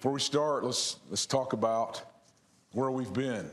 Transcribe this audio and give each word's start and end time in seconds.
Before 0.00 0.12
we 0.12 0.20
start, 0.20 0.64
let's, 0.64 0.96
let's 1.10 1.26
talk 1.26 1.52
about 1.52 2.00
where 2.72 2.90
we've 2.90 3.12
been. 3.12 3.50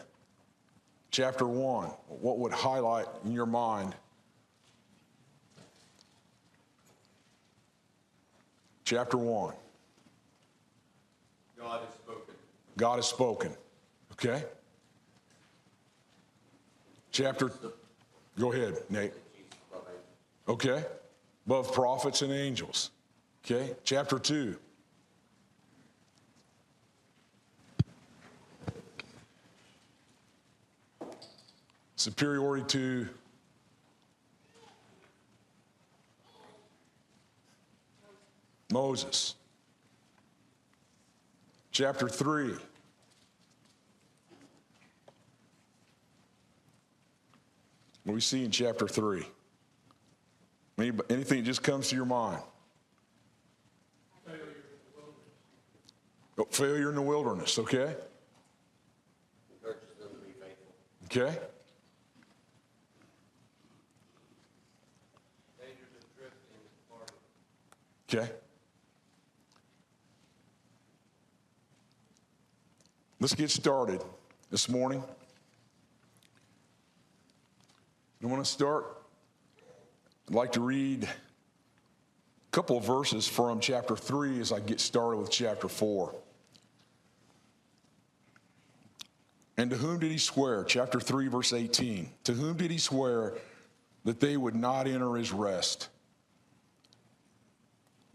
Chapter 1.12 1.46
1, 1.46 1.89
what 2.08 2.39
would 2.39 2.54
highlight 2.54 3.08
in 3.25 3.33
your 3.33 3.46
mind? 3.46 3.93
Chapter 8.86 9.18
1. 9.18 9.54
God 11.60 11.82
has 11.82 11.94
spoken. 11.96 12.33
God 12.77 12.95
has 12.95 13.07
spoken. 13.07 13.52
Okay? 14.14 14.41
Chapter, 17.11 17.52
go 18.39 18.54
ahead, 18.54 18.77
Nate. 18.89 19.11
Okay? 20.48 20.86
Above 21.45 21.73
prophets 21.73 22.21
and 22.21 22.32
angels. 22.32 22.91
Okay? 23.43 23.75
Chapter 23.84 24.18
2. 24.18 24.57
Superiority 31.97 32.63
to 32.69 33.07
Moses. 38.71 39.35
Chapter 41.71 42.07
3. 42.07 42.51
What 42.51 42.59
do 48.05 48.13
we 48.13 48.21
see 48.21 48.45
in 48.45 48.51
chapter 48.51 48.87
3? 48.87 49.25
Anybody, 50.77 51.13
anything 51.13 51.39
that 51.39 51.45
just 51.45 51.63
comes 51.63 51.89
to 51.89 51.95
your 51.95 52.05
mind? 52.05 52.41
Oh, 56.39 56.45
failure 56.51 56.89
in 56.89 56.95
the 56.95 57.01
wilderness, 57.01 57.57
okay? 57.57 57.95
Encourages 59.51 59.98
them 59.99 60.09
to 60.09 60.17
be 60.23 60.32
faithful. 60.39 60.76
Okay? 61.05 61.35
Dangers 65.60 65.92
of 65.98 66.06
drifting 66.16 66.61
apart. 66.89 67.11
Okay. 68.10 68.30
Let's 73.20 73.36
get 73.36 73.52
started 73.52 74.02
this 74.50 74.70
morning. 74.70 75.04
I 78.24 78.28
want 78.28 78.44
to 78.44 78.50
start. 78.50 78.86
I'd 80.30 80.36
like 80.36 80.54
to 80.54 80.62
read 80.62 81.04
a 81.04 81.10
couple 82.52 82.78
of 82.78 82.86
verses 82.86 83.28
from 83.28 83.60
chapter 83.60 83.96
3 83.96 84.40
as 84.40 84.52
I 84.52 84.62
get 84.62 84.80
started 84.80 85.18
with 85.18 85.30
chapter 85.30 85.68
4. 85.68 86.16
And 89.58 89.70
to 89.72 89.76
whom 89.76 90.00
did 90.00 90.12
he 90.12 90.18
swear? 90.18 90.64
Chapter 90.64 91.00
3, 91.00 91.28
verse 91.28 91.52
18. 91.52 92.10
To 92.26 92.34
whom 92.34 92.56
did 92.56 92.72
he 92.72 92.78
swear 92.78 93.34
that 94.06 94.20
they 94.20 94.38
would 94.38 94.56
not 94.56 94.88
enter 94.88 95.16
his 95.16 95.34
rest? 95.34 95.90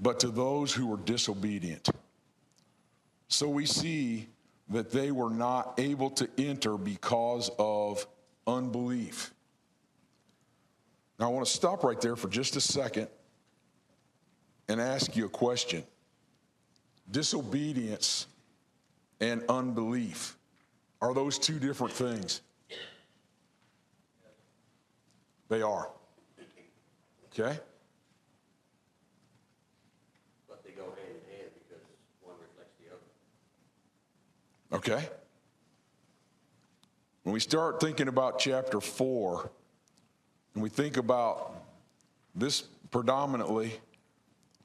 But 0.02 0.20
to 0.20 0.28
those 0.28 0.74
who 0.74 0.86
were 0.86 0.98
disobedient. 0.98 1.88
So 3.28 3.48
we 3.48 3.64
see 3.64 4.28
that 4.68 4.90
they 4.90 5.10
were 5.10 5.30
not 5.30 5.78
able 5.78 6.10
to 6.10 6.28
enter 6.36 6.76
because 6.76 7.50
of 7.58 8.06
unbelief. 8.46 9.32
Now, 11.18 11.26
I 11.26 11.32
want 11.32 11.46
to 11.46 11.52
stop 11.52 11.84
right 11.84 12.00
there 12.00 12.16
for 12.16 12.28
just 12.28 12.56
a 12.56 12.60
second 12.60 13.08
and 14.68 14.80
ask 14.80 15.16
you 15.16 15.26
a 15.26 15.30
question 15.30 15.84
Disobedience 17.10 18.26
and 19.20 19.42
unbelief, 19.48 20.36
are 21.00 21.14
those 21.14 21.38
two 21.38 21.58
different 21.58 21.92
things? 21.92 22.40
They 25.48 25.60
are. 25.62 25.90
Okay? 27.26 27.58
But 30.48 30.64
they 30.64 30.70
go 30.70 30.84
hand 30.84 31.12
in 31.12 31.36
hand 31.36 31.50
because 31.54 31.84
one 32.22 32.36
reflects 32.40 32.72
the 32.80 32.88
other. 32.88 33.04
Okay? 34.72 35.06
When 37.22 37.32
we 37.32 37.40
start 37.40 37.80
thinking 37.80 38.08
about 38.08 38.38
chapter 38.38 38.80
4, 38.80 39.50
and 40.54 40.62
we 40.62 40.68
think 40.68 40.96
about 40.96 41.54
this 42.34 42.62
predominantly, 42.90 43.72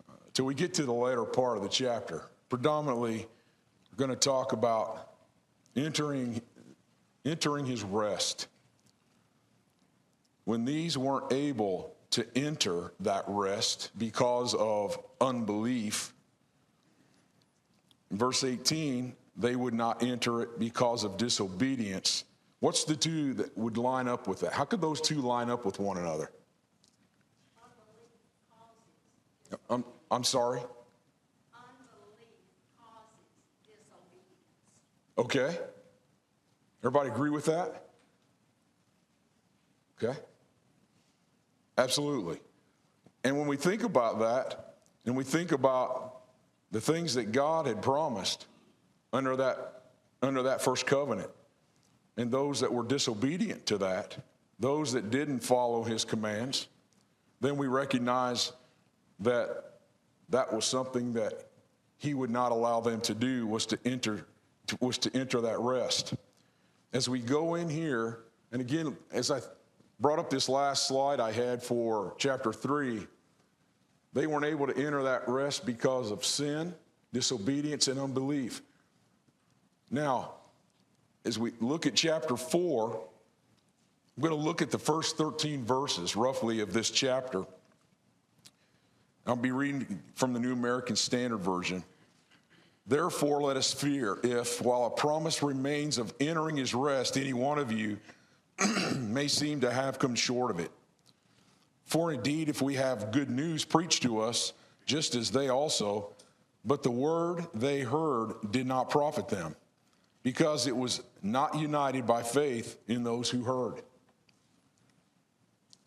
uh, 0.10 0.14
till 0.34 0.46
we 0.46 0.56
get 0.56 0.74
to 0.76 0.84
the 0.84 0.94
later 0.94 1.24
part 1.24 1.58
of 1.58 1.64
the 1.64 1.70
chapter, 1.70 2.24
predominantly, 2.50 3.28
we're 3.92 3.98
going 3.98 4.10
to 4.10 4.16
talk 4.16 4.54
about 4.54 5.12
entering, 5.76 6.42
entering 7.26 7.66
his 7.66 7.84
rest. 7.84 8.48
When 10.46 10.66
these 10.66 10.98
weren't 10.98 11.32
able 11.34 11.96
to 12.12 12.26
enter 12.36 12.94
that 13.02 13.26
rest 13.28 13.92
because 13.98 14.54
of 14.56 14.98
unbelief, 15.20 16.14
in 18.10 18.18
verse 18.18 18.46
18, 18.46 19.14
they 19.38 19.56
would 19.56 19.74
not 19.74 20.02
enter 20.02 20.42
it 20.42 20.60
because 20.60 21.04
of 21.04 21.18
disobedience. 21.18 22.26
What's 22.60 22.84
the 22.86 22.96
two 22.96 23.36
that 23.36 23.56
would 23.56 23.78
line 23.78 24.08
up 24.08 24.28
with 24.28 24.40
that? 24.40 24.52
How 24.52 24.66
could 24.66 24.82
those 24.82 25.00
two 25.00 25.22
line 25.22 25.50
up 25.50 25.64
with 25.64 25.80
one 25.80 25.98
another? 25.98 26.32
I'm, 29.70 29.86
I'm 30.10 30.24
sorry? 30.24 30.62
Okay. 35.18 35.58
Everybody 36.82 37.10
agree 37.10 37.30
with 37.30 37.46
that? 37.46 37.86
Okay. 40.02 40.18
Absolutely. 41.78 42.40
And 43.24 43.38
when 43.38 43.48
we 43.48 43.58
think 43.58 43.84
about 43.84 44.20
that, 44.20 44.76
and 45.06 45.16
we 45.16 45.24
think 45.24 45.52
about 45.52 46.22
the 46.72 46.82
things 46.82 47.16
that 47.16 47.32
God 47.32 47.66
had 47.66 47.82
promised 47.82 48.46
under 49.14 49.36
that, 49.36 49.84
under 50.22 50.44
that 50.44 50.62
first 50.62 50.86
covenant, 50.86 51.30
and 52.18 52.32
those 52.32 52.60
that 52.60 52.72
were 52.72 52.84
disobedient 52.84 53.66
to 53.68 53.78
that, 53.78 54.18
those 54.60 54.92
that 54.94 55.12
didn't 55.12 55.40
follow 55.40 55.84
his 55.84 56.04
commands, 56.04 56.68
then 57.40 57.58
we 57.58 57.68
recognize 57.68 58.54
that 59.20 59.64
that 60.30 60.52
was 60.52 60.66
something 60.66 61.14
that 61.14 61.48
he 61.98 62.14
would 62.14 62.30
not 62.30 62.52
allow 62.52 62.80
them 62.80 63.02
to 63.02 63.14
do 63.14 63.48
was 63.48 63.66
to 63.68 63.80
enter 63.86 64.26
was 64.82 64.98
to 64.98 65.16
enter 65.16 65.40
that 65.40 65.60
rest. 65.60 66.14
As 66.92 67.08
we 67.08 67.20
go 67.20 67.56
in 67.56 67.70
here, 67.70 68.20
and 68.52 68.62
again, 68.62 68.98
as 69.12 69.32
I 69.32 69.40
brought 70.00 70.20
up 70.20 70.30
this 70.30 70.50
last 70.50 70.88
slide 70.88 71.22
I 71.22 71.32
had 71.32 71.64
for 71.64 72.14
chapter 72.18 72.52
3, 72.52 73.08
they 74.14 74.28
weren't 74.28 74.46
able 74.46 74.68
to 74.68 74.78
enter 74.78 75.04
that 75.04 75.28
rest 75.30 75.66
because 75.66 76.12
of 76.12 76.26
sin, 76.26 76.74
disobedience, 77.14 77.88
and 77.88 78.00
unbelief. 78.00 78.62
Now, 79.90 80.34
as 81.26 81.40
we 81.40 81.52
look 81.60 81.86
at 81.86 81.96
chapter 81.96 82.36
4, 82.36 82.86
I'm 84.18 84.22
going 84.22 84.36
to 84.36 84.42
look 84.42 84.62
at 84.62 84.72
the 84.72 84.80
first 84.80 85.18
13 85.18 85.64
verses, 85.64 86.16
roughly, 86.16 86.60
of 86.60 86.74
this 86.74 86.90
chapter. 86.90 87.46
I'll 89.26 89.36
be 89.36 89.52
reading 89.52 90.02
from 90.16 90.34
the 90.34 90.40
New 90.40 90.54
American 90.54 90.96
Standard 90.96 91.40
Version. 91.40 91.84
Therefore, 92.88 93.42
let 93.42 93.58
us 93.58 93.74
fear 93.74 94.18
if, 94.24 94.62
while 94.62 94.86
a 94.86 94.90
promise 94.90 95.44
remains 95.44 95.98
of 95.98 96.14
entering 96.20 96.56
his 96.56 96.74
rest, 96.74 97.18
any 97.18 97.34
one 97.34 97.60
of 97.60 97.72
you 97.72 98.00
may 98.96 99.28
seem 99.28 99.60
to 99.62 99.72
have 99.72 100.00
come 100.00 100.16
short 100.16 100.52
of 100.52 100.60
it. 100.60 100.72
For 101.86 102.14
indeed, 102.14 102.50
if 102.50 102.62
we 102.62 102.76
have 102.76 103.12
good 103.12 103.30
news 103.30 103.66
preached 103.66 104.04
to 104.04 104.20
us, 104.20 104.54
just 104.86 105.16
as 105.16 105.32
they 105.32 105.50
also, 105.50 106.14
but 106.64 106.82
the 106.82 106.92
word 106.92 107.46
they 107.54 107.82
heard 107.82 108.34
did 108.52 108.66
not 108.66 108.90
profit 108.90 109.28
them, 109.28 109.56
because 110.28 110.68
it 110.68 110.76
was 110.76 111.02
not 111.24 111.58
united 111.58 112.06
by 112.06 112.22
faith 112.22 112.78
in 112.90 113.02
those 113.02 113.30
who 113.30 113.44
heard. 113.44 113.82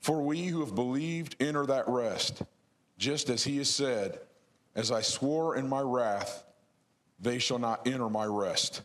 For 0.00 0.22
we 0.22 0.46
who 0.46 0.60
have 0.60 0.75
believed 0.75 1.37
enter 1.40 1.66
that 1.66 1.87
rest, 1.87 2.40
just 2.96 3.28
as 3.28 3.44
he 3.44 3.58
has 3.58 3.69
said, 3.69 4.19
As 4.75 4.90
I 4.90 5.02
swore 5.02 5.56
in 5.56 5.69
my 5.69 5.82
wrath, 5.82 6.42
they 7.20 7.38
shall 7.38 7.58
not 7.58 7.87
enter 7.87 8.08
my 8.08 8.25
rest. 8.25 8.81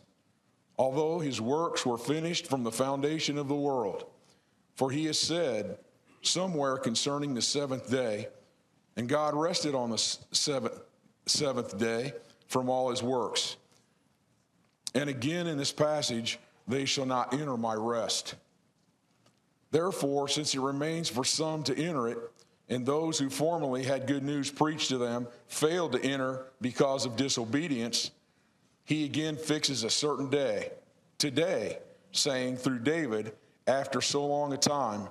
Although 0.76 1.20
his 1.20 1.40
works 1.40 1.86
were 1.86 1.96
finished 1.96 2.48
from 2.48 2.62
the 2.62 2.70
foundation 2.70 3.38
of 3.38 3.48
the 3.48 3.54
world. 3.54 4.04
For 4.74 4.90
he 4.90 5.06
has 5.06 5.18
said 5.18 5.78
somewhere 6.20 6.76
concerning 6.76 7.32
the 7.32 7.40
seventh 7.40 7.90
day, 7.90 8.28
and 8.94 9.08
God 9.08 9.34
rested 9.34 9.74
on 9.74 9.88
the 9.88 9.96
seventh, 9.96 10.78
seventh 11.24 11.78
day 11.78 12.12
from 12.46 12.68
all 12.68 12.90
his 12.90 13.02
works. 13.02 13.56
And 14.96 15.10
again 15.10 15.46
in 15.46 15.58
this 15.58 15.72
passage, 15.72 16.38
they 16.66 16.86
shall 16.86 17.04
not 17.04 17.34
enter 17.34 17.58
my 17.58 17.74
rest. 17.74 18.34
Therefore, 19.70 20.26
since 20.26 20.54
it 20.54 20.60
remains 20.60 21.10
for 21.10 21.22
some 21.22 21.62
to 21.64 21.76
enter 21.78 22.08
it, 22.08 22.18
and 22.70 22.86
those 22.86 23.18
who 23.18 23.28
formerly 23.28 23.84
had 23.84 24.06
good 24.06 24.22
news 24.22 24.50
preached 24.50 24.88
to 24.88 24.96
them 24.96 25.28
failed 25.48 25.92
to 25.92 26.02
enter 26.02 26.46
because 26.62 27.04
of 27.04 27.14
disobedience, 27.14 28.10
he 28.84 29.04
again 29.04 29.36
fixes 29.36 29.84
a 29.84 29.90
certain 29.90 30.30
day, 30.30 30.70
today, 31.18 31.78
saying 32.12 32.56
through 32.56 32.78
David, 32.78 33.34
after 33.66 34.00
so 34.00 34.24
long 34.24 34.54
a 34.54 34.56
time, 34.56 35.08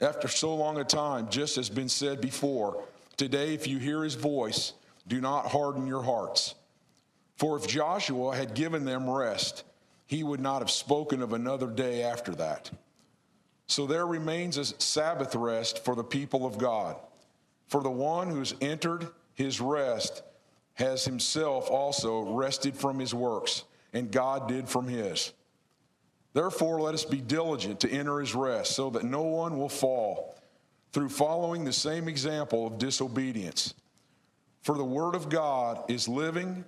after 0.00 0.28
so 0.28 0.54
long 0.54 0.78
a 0.78 0.84
time, 0.84 1.28
just 1.28 1.58
as 1.58 1.68
been 1.68 1.90
said 1.90 2.22
before, 2.22 2.82
today, 3.18 3.52
if 3.52 3.66
you 3.66 3.76
hear 3.76 4.02
his 4.02 4.14
voice, 4.14 4.72
do 5.06 5.20
not 5.20 5.46
harden 5.48 5.86
your 5.86 6.02
hearts. 6.02 6.54
For 7.40 7.56
if 7.56 7.66
Joshua 7.66 8.36
had 8.36 8.52
given 8.52 8.84
them 8.84 9.08
rest, 9.08 9.64
he 10.06 10.22
would 10.22 10.40
not 10.40 10.60
have 10.60 10.70
spoken 10.70 11.22
of 11.22 11.32
another 11.32 11.68
day 11.68 12.02
after 12.02 12.34
that. 12.34 12.70
So 13.66 13.86
there 13.86 14.06
remains 14.06 14.58
a 14.58 14.66
Sabbath 14.66 15.34
rest 15.34 15.82
for 15.82 15.94
the 15.94 16.04
people 16.04 16.44
of 16.44 16.58
God. 16.58 16.96
For 17.66 17.82
the 17.82 17.88
one 17.88 18.28
who's 18.28 18.54
entered 18.60 19.08
his 19.32 19.58
rest 19.58 20.22
has 20.74 21.06
himself 21.06 21.70
also 21.70 22.20
rested 22.20 22.76
from 22.76 22.98
his 22.98 23.14
works, 23.14 23.64
and 23.94 24.12
God 24.12 24.46
did 24.46 24.68
from 24.68 24.86
his. 24.86 25.32
Therefore, 26.34 26.78
let 26.78 26.92
us 26.92 27.06
be 27.06 27.22
diligent 27.22 27.80
to 27.80 27.90
enter 27.90 28.20
his 28.20 28.34
rest, 28.34 28.72
so 28.72 28.90
that 28.90 29.04
no 29.04 29.22
one 29.22 29.58
will 29.58 29.70
fall 29.70 30.38
through 30.92 31.08
following 31.08 31.64
the 31.64 31.72
same 31.72 32.06
example 32.06 32.66
of 32.66 32.76
disobedience. 32.76 33.72
For 34.60 34.76
the 34.76 34.84
word 34.84 35.14
of 35.14 35.30
God 35.30 35.90
is 35.90 36.06
living, 36.06 36.66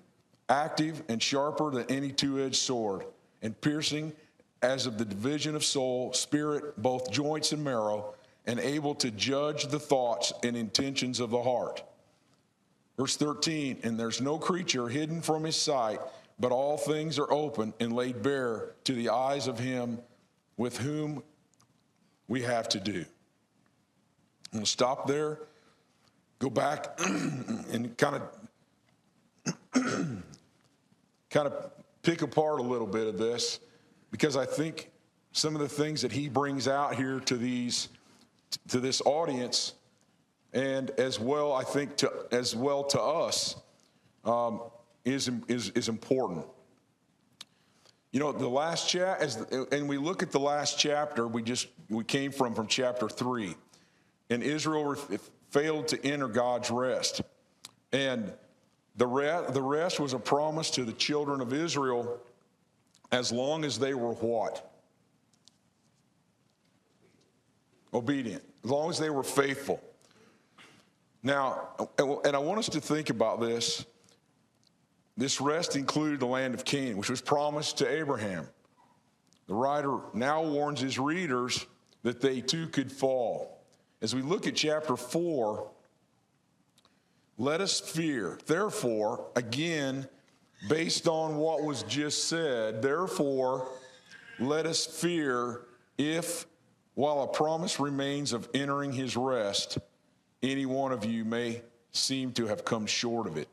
active, 0.53 1.03
and 1.09 1.23
sharper 1.23 1.71
than 1.71 1.91
any 1.91 2.13
two 2.13 2.39
edged 2.45 2.57
sword, 2.57 3.05
and 3.41 3.59
piercing 3.61 4.13
as 4.61 4.87
of 4.87 4.99
the 4.99 5.05
division 5.05 5.57
of 5.57 5.65
soul, 5.65 6.13
spirit, 6.13 6.81
both 6.81 7.11
joints 7.11 7.53
and 7.53 7.65
marrow, 7.65 8.15
and 8.47 8.61
able 8.61 8.95
to 8.95 9.11
judge 9.11 9.67
the 9.69 9.79
thoughts 9.79 10.33
and 10.45 10.57
intentions 10.57 11.19
of 11.21 11.31
the 11.31 11.43
heart. 11.43 11.83
Verse 12.99 13.17
13, 13.17 13.79
and 13.83 13.99
there's 13.99 14.21
no 14.21 14.39
creature 14.39 14.89
hidden 14.89 15.23
from 15.23 15.43
his 15.43 15.57
sight, 15.57 16.01
but 16.39 16.53
all 16.53 16.77
things 16.77 17.19
are 17.19 17.33
open 17.33 17.73
and 17.81 17.95
laid 17.95 18.23
bare 18.23 18.75
to 18.85 18.93
the 18.93 19.09
eyes 19.09 19.49
of 19.49 19.59
him 19.59 19.99
with 20.57 20.77
whom 20.77 21.23
we 22.29 22.43
have 22.43 22.69
to 22.69 22.79
do. 22.79 23.05
I'm 24.53 24.59
going 24.59 24.65
to 24.65 24.71
stop 24.71 25.07
there, 25.07 25.41
go 26.39 26.51
back 26.51 27.01
and 27.01 27.97
kind 27.97 28.23
of 29.75 30.13
kind 31.33 31.47
of 31.49 31.71
pick 32.03 32.23
apart 32.23 32.61
a 32.61 32.63
little 32.63 32.87
bit 32.87 33.07
of 33.07 33.19
this 33.19 33.59
because 34.11 34.37
I 34.37 34.45
think 34.45 34.91
some 35.33 35.55
of 35.55 35.63
the 35.63 35.69
things 35.69 36.03
that 36.03 36.13
he 36.13 36.29
brings 36.29 36.69
out 36.69 36.95
here 36.95 37.21
to 37.21 37.37
these 37.37 37.89
to 38.69 38.81
this 38.81 39.01
audience 39.07 39.73
and 40.53 40.91
as 40.99 41.19
well 41.19 41.53
I 41.53 41.65
think 41.65 41.97
to 41.97 42.13
as 42.31 42.55
well 42.55 42.85
to 42.85 43.01
us 43.01 43.57
um, 44.25 44.61
is, 45.05 45.31
is 45.49 45.71
is 45.71 45.89
important. 45.89 46.47
You 48.13 48.21
know, 48.21 48.31
the 48.31 48.47
last 48.47 48.91
chapter, 48.91 49.25
as 49.25 49.37
and 49.73 49.89
we 49.89 49.97
look 49.97 50.23
at 50.23 50.31
the 50.31 50.41
last 50.41 50.79
chapter 50.79 51.27
we 51.27 51.43
just 51.43 51.69
we 51.89 52.05
came 52.05 52.31
from 52.31 52.55
from 52.55 52.67
chapter 52.67 53.09
three, 53.09 53.55
and 54.29 54.43
Israel 54.43 54.95
failed 55.51 55.89
to 55.89 56.07
enter 56.07 56.29
God's 56.29 56.71
rest, 56.71 57.23
and 57.91 58.33
the 58.97 59.07
rest, 59.07 60.01
was 60.01 60.13
a 60.13 60.19
promise 60.19 60.71
to 60.71 60.85
the 60.85 60.93
children 60.93 61.41
of 61.41 61.53
Israel 61.53 62.21
as 63.11 63.33
long 63.33 63.65
as 63.65 63.79
they 63.79 63.95
were 63.95 64.13
what? 64.15 64.71
Obedient. 67.95 68.43
As 68.65 68.71
long 68.71 68.91
as 68.91 68.99
they 68.99 69.11
were 69.11 69.23
faithful. 69.23 69.83
Now, 71.23 71.69
and 71.99 72.35
I 72.35 72.39
want 72.39 72.59
us 72.59 72.69
to 72.71 72.81
think 72.81 73.11
about 73.11 73.41
this. 73.41 73.85
This 75.17 75.41
rest 75.41 75.77
included 75.77 76.21
the 76.21 76.27
land 76.27 76.55
of 76.55 76.65
Canaan, 76.65 76.97
which 76.97 77.11
was 77.11 77.21
promised 77.21 77.79
to 77.79 77.89
Abraham. 77.89 78.47
The 79.47 79.55
writer 79.55 79.99
now 80.15 80.43
warns 80.43 80.81
his 80.81 80.99
readers 80.99 81.67
that 82.03 82.21
they 82.21 82.41
too 82.41 82.67
could 82.69 82.91
fall. 82.91 83.63
As 84.01 84.15
we 84.15 84.23
look 84.23 84.47
at 84.47 84.57
chapter 84.57 84.97
4, 84.97 85.71
let 87.39 87.61
us 87.61 87.81
fear. 87.81 88.39
Therefore, 88.47 89.27
again, 89.37 90.09
based 90.69 91.09
on 91.09 91.37
what 91.37 91.63
was 91.63 91.83
just 91.85 92.29
said, 92.29 92.83
therefore, 92.83 93.69
let 94.39 94.67
us 94.67 94.87
fear 94.87 95.63
if, 95.99 96.47
while 96.95 97.23
a 97.23 97.27
promise 97.27 97.81
remains 97.81 98.33
of 98.33 98.49
entering 98.55 98.93
his 98.93 99.17
rest, 99.17 99.79
any 100.43 100.67
one 100.67 100.93
of 100.93 101.05
you 101.05 101.25
may 101.25 101.63
seem 101.93 102.33
to 102.33 102.47
have 102.47 102.65
come 102.65 102.87
short 102.87 103.27
of 103.27 103.37
it. 103.37 103.49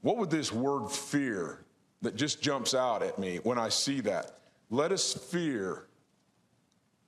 What 0.00 0.16
would 0.16 0.30
this 0.30 0.52
word 0.52 0.90
fear 0.90 1.64
that 2.02 2.16
just 2.16 2.42
jumps 2.42 2.74
out 2.74 3.02
at 3.02 3.18
me 3.18 3.38
when 3.42 3.58
I 3.58 3.68
see 3.68 4.00
that? 4.00 4.38
Let 4.70 4.90
us 4.90 5.12
fear. 5.12 5.86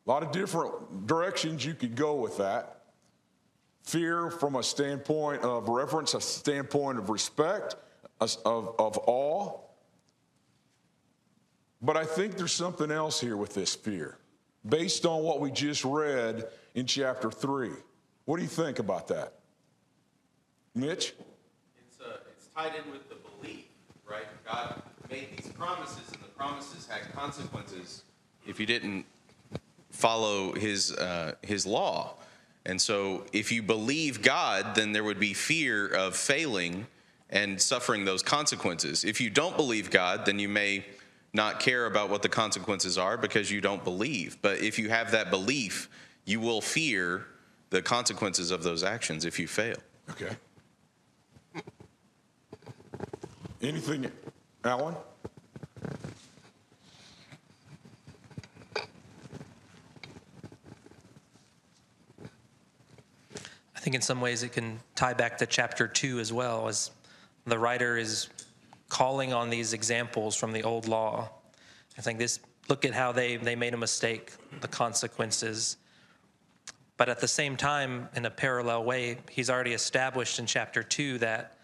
A 0.06 0.10
lot 0.10 0.22
of 0.22 0.32
different 0.32 1.06
directions 1.06 1.64
you 1.64 1.74
could 1.74 1.96
go 1.96 2.14
with 2.14 2.36
that. 2.38 2.73
Fear 3.84 4.30
from 4.30 4.56
a 4.56 4.62
standpoint 4.62 5.42
of 5.42 5.68
reverence, 5.68 6.14
a 6.14 6.20
standpoint 6.20 6.98
of 6.98 7.10
respect, 7.10 7.76
of, 8.20 8.36
of 8.44 8.98
awe. 9.06 9.60
But 11.82 11.96
I 11.96 12.04
think 12.04 12.36
there's 12.36 12.52
something 12.52 12.90
else 12.90 13.20
here 13.20 13.36
with 13.36 13.54
this 13.54 13.74
fear, 13.74 14.16
based 14.66 15.04
on 15.04 15.22
what 15.22 15.40
we 15.40 15.50
just 15.50 15.84
read 15.84 16.48
in 16.74 16.86
chapter 16.86 17.30
3. 17.30 17.70
What 18.24 18.38
do 18.38 18.42
you 18.42 18.48
think 18.48 18.78
about 18.78 19.08
that? 19.08 19.34
Mitch? 20.74 21.14
It's, 21.86 22.00
uh, 22.00 22.16
it's 22.32 22.46
tied 22.56 22.72
in 22.74 22.90
with 22.90 23.06
the 23.10 23.16
belief, 23.16 23.66
right? 24.08 24.24
God 24.50 24.82
made 25.10 25.28
these 25.36 25.52
promises, 25.52 26.10
and 26.10 26.22
the 26.22 26.28
promises 26.28 26.88
had 26.88 27.12
consequences 27.12 28.02
if 28.46 28.58
you 28.58 28.66
didn't 28.66 29.04
follow 29.90 30.52
his, 30.52 30.92
uh, 30.92 31.34
his 31.42 31.66
law. 31.66 32.14
And 32.66 32.80
so, 32.80 33.24
if 33.32 33.52
you 33.52 33.62
believe 33.62 34.22
God, 34.22 34.74
then 34.74 34.92
there 34.92 35.04
would 35.04 35.20
be 35.20 35.34
fear 35.34 35.86
of 35.86 36.16
failing 36.16 36.86
and 37.28 37.60
suffering 37.60 38.04
those 38.04 38.22
consequences. 38.22 39.04
If 39.04 39.20
you 39.20 39.28
don't 39.28 39.56
believe 39.56 39.90
God, 39.90 40.24
then 40.24 40.38
you 40.38 40.48
may 40.48 40.84
not 41.34 41.60
care 41.60 41.86
about 41.86 42.08
what 42.08 42.22
the 42.22 42.28
consequences 42.28 42.96
are 42.96 43.18
because 43.18 43.50
you 43.50 43.60
don't 43.60 43.82
believe. 43.84 44.38
But 44.40 44.60
if 44.60 44.78
you 44.78 44.88
have 44.88 45.10
that 45.10 45.30
belief, 45.30 45.90
you 46.24 46.40
will 46.40 46.60
fear 46.60 47.26
the 47.70 47.82
consequences 47.82 48.50
of 48.50 48.62
those 48.62 48.84
actions 48.84 49.24
if 49.24 49.38
you 49.38 49.48
fail. 49.48 49.76
Okay. 50.10 50.36
Anything, 53.60 54.10
Alan? 54.64 54.94
Think 63.84 63.94
in 63.94 64.00
some 64.00 64.22
ways 64.22 64.42
it 64.42 64.52
can 64.52 64.80
tie 64.94 65.12
back 65.12 65.36
to 65.36 65.44
chapter 65.44 65.86
two 65.86 66.18
as 66.18 66.32
well, 66.32 66.68
as 66.68 66.90
the 67.44 67.58
writer 67.58 67.98
is 67.98 68.30
calling 68.88 69.34
on 69.34 69.50
these 69.50 69.74
examples 69.74 70.34
from 70.34 70.52
the 70.52 70.62
old 70.62 70.88
law. 70.88 71.28
I 71.98 72.00
think 72.00 72.18
this 72.18 72.40
look 72.70 72.86
at 72.86 72.94
how 72.94 73.12
they, 73.12 73.36
they 73.36 73.54
made 73.54 73.74
a 73.74 73.76
mistake, 73.76 74.32
the 74.62 74.68
consequences. 74.68 75.76
But 76.96 77.10
at 77.10 77.20
the 77.20 77.28
same 77.28 77.58
time, 77.58 78.08
in 78.16 78.24
a 78.24 78.30
parallel 78.30 78.84
way, 78.84 79.18
he's 79.30 79.50
already 79.50 79.74
established 79.74 80.38
in 80.38 80.46
chapter 80.46 80.82
two 80.82 81.18
that 81.18 81.58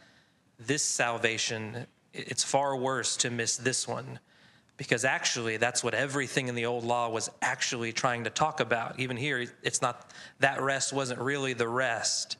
this 0.59 0.83
salvation, 0.83 1.87
it's 2.12 2.45
far 2.45 2.77
worse 2.77 3.17
to 3.17 3.31
miss 3.31 3.57
this 3.57 3.89
one 3.89 4.19
because 4.81 5.05
actually 5.05 5.59
that's 5.59 5.85
what 5.85 5.93
everything 5.93 6.49
in 6.49 6.55
the 6.55 6.65
old 6.65 6.85
law 6.85 7.11
was 7.11 7.29
actually 7.43 7.93
trying 7.93 8.25
to 8.25 8.31
talk 8.31 8.61
about. 8.61 8.99
Even 8.99 9.15
here 9.15 9.45
it's 9.63 9.83
not 9.83 10.11
that 10.39 10.59
rest 10.63 10.95
wasn't 10.95 11.21
really 11.21 11.53
the 11.53 11.69
rest. 11.69 12.39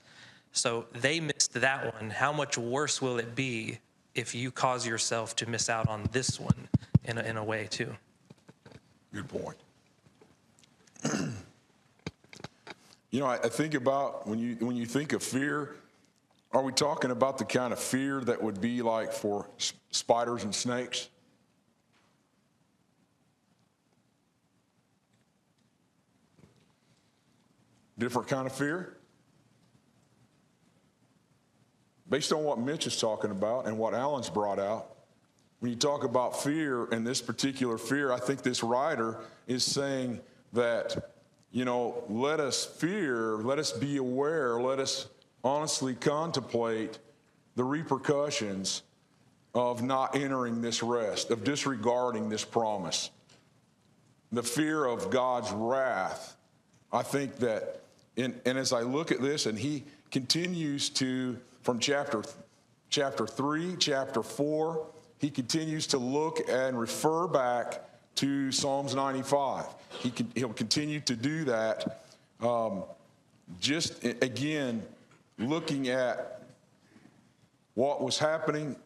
So 0.53 0.87
they 0.93 1.21
missed 1.21 1.53
that 1.53 1.95
one. 1.95 2.09
How 2.09 2.33
much 2.33 2.57
worse 2.57 3.03
will 3.03 3.19
it 3.19 3.35
be 3.35 3.79
if 4.15 4.35
you 4.35 4.51
cause 4.51 4.87
yourself 4.87 5.37
to 5.37 5.51
miss 5.51 5.69
out 5.69 5.87
on 5.87 6.09
this 6.13 6.41
one 6.41 6.69
in 7.05 7.19
a, 7.19 7.21
in 7.25 7.37
a 7.37 7.45
way 7.45 7.67
too? 7.71 7.95
Good 9.13 9.29
point. 9.29 9.59
You 13.13 13.19
know 13.19 13.27
I, 13.27 13.39
I 13.39 13.49
think 13.49 13.75
about 13.75 14.29
when 14.29 14.39
you 14.39 14.55
when 14.61 14.77
you 14.77 14.87
think 14.87 15.13
of 15.13 15.21
fear 15.21 15.75
are 16.53 16.63
we 16.63 16.71
talking 16.71 17.11
about 17.11 17.39
the 17.39 17.45
kind 17.45 17.73
of 17.73 17.81
fear 17.81 18.21
that 18.21 18.41
would 18.41 18.61
be 18.61 18.83
like 18.83 19.13
for 19.13 19.49
spiders 19.91 20.45
and 20.45 20.55
snakes 20.55 21.09
Different 28.01 28.29
kind 28.29 28.47
of 28.47 28.53
fear? 28.53 28.97
Based 32.09 32.33
on 32.33 32.43
what 32.45 32.59
Mitch 32.59 32.87
is 32.87 32.99
talking 32.99 33.31
about 33.31 33.67
and 33.67 33.77
what 33.77 33.93
Alan's 33.93 34.31
brought 34.31 34.59
out, 34.59 34.97
when 35.59 35.71
you 35.71 35.77
talk 35.77 36.03
about 36.03 36.43
fear 36.43 36.87
and 36.87 37.07
this 37.07 37.21
particular 37.21 37.77
fear, 37.77 38.11
I 38.11 38.19
think 38.19 38.41
this 38.41 38.63
writer 38.63 39.19
is 39.47 39.63
saying 39.63 40.19
that, 40.55 41.13
you 41.51 41.67
know, 41.67 42.03
let 42.09 42.41
us 42.41 42.65
fear, 42.65 43.37
let 43.37 43.59
us 43.59 43.71
be 43.71 43.99
aware, 43.99 44.59
let 44.59 44.79
us 44.79 45.07
honestly 45.45 45.95
contemplate 45.95 46.99
the 47.55 47.65
repercussions 47.65 48.83
of 49.55 49.83
not 49.83 50.17
entering 50.17 50.63
this 50.63 50.83
rest, 50.83 51.31
of 51.31 51.45
disregarding 51.45 52.31
this 52.31 52.47
promise. 52.47 53.11
The 54.33 54.43
fear 54.43 54.87
of 54.87 55.11
God's 55.11 55.51
wrath. 55.51 56.39
I 56.91 57.03
think 57.03 57.37
that, 57.41 57.80
in, 58.17 58.41
and 58.45 58.59
as 58.59 58.73
I 58.73 58.81
look 58.81 59.13
at 59.13 59.21
this, 59.21 59.47
and 59.47 59.59
he 59.59 59.85
continues 60.11 60.91
to, 60.91 61.39
from 61.63 61.79
chapter, 61.79 62.23
chapter 62.89 63.27
3, 63.27 63.77
chapter 63.79 64.23
4, 64.23 64.87
he 65.19 65.31
continues 65.31 65.87
to 65.89 65.99
look 65.99 66.41
and 66.49 66.79
refer 66.79 67.27
back 67.27 67.85
to 68.17 68.51
Psalms 68.51 68.95
95. 68.95 69.67
He 70.01 70.11
can, 70.11 70.31
he'll 70.35 70.53
continue 70.53 71.01
to 71.01 71.15
do 71.15 71.45
that. 71.45 72.05
Um, 72.41 72.85
just 73.61 74.05
again, 74.05 74.83
looking 75.39 75.89
at 75.89 76.43
what 77.75 78.03
was 78.03 78.19
happening 78.19 78.77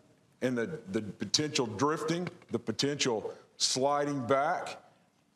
and 0.42 0.56
the, 0.56 0.78
the 0.92 1.02
potential 1.02 1.66
drifting, 1.66 2.28
the 2.50 2.58
potential 2.58 3.32
sliding 3.56 4.24
back, 4.26 4.78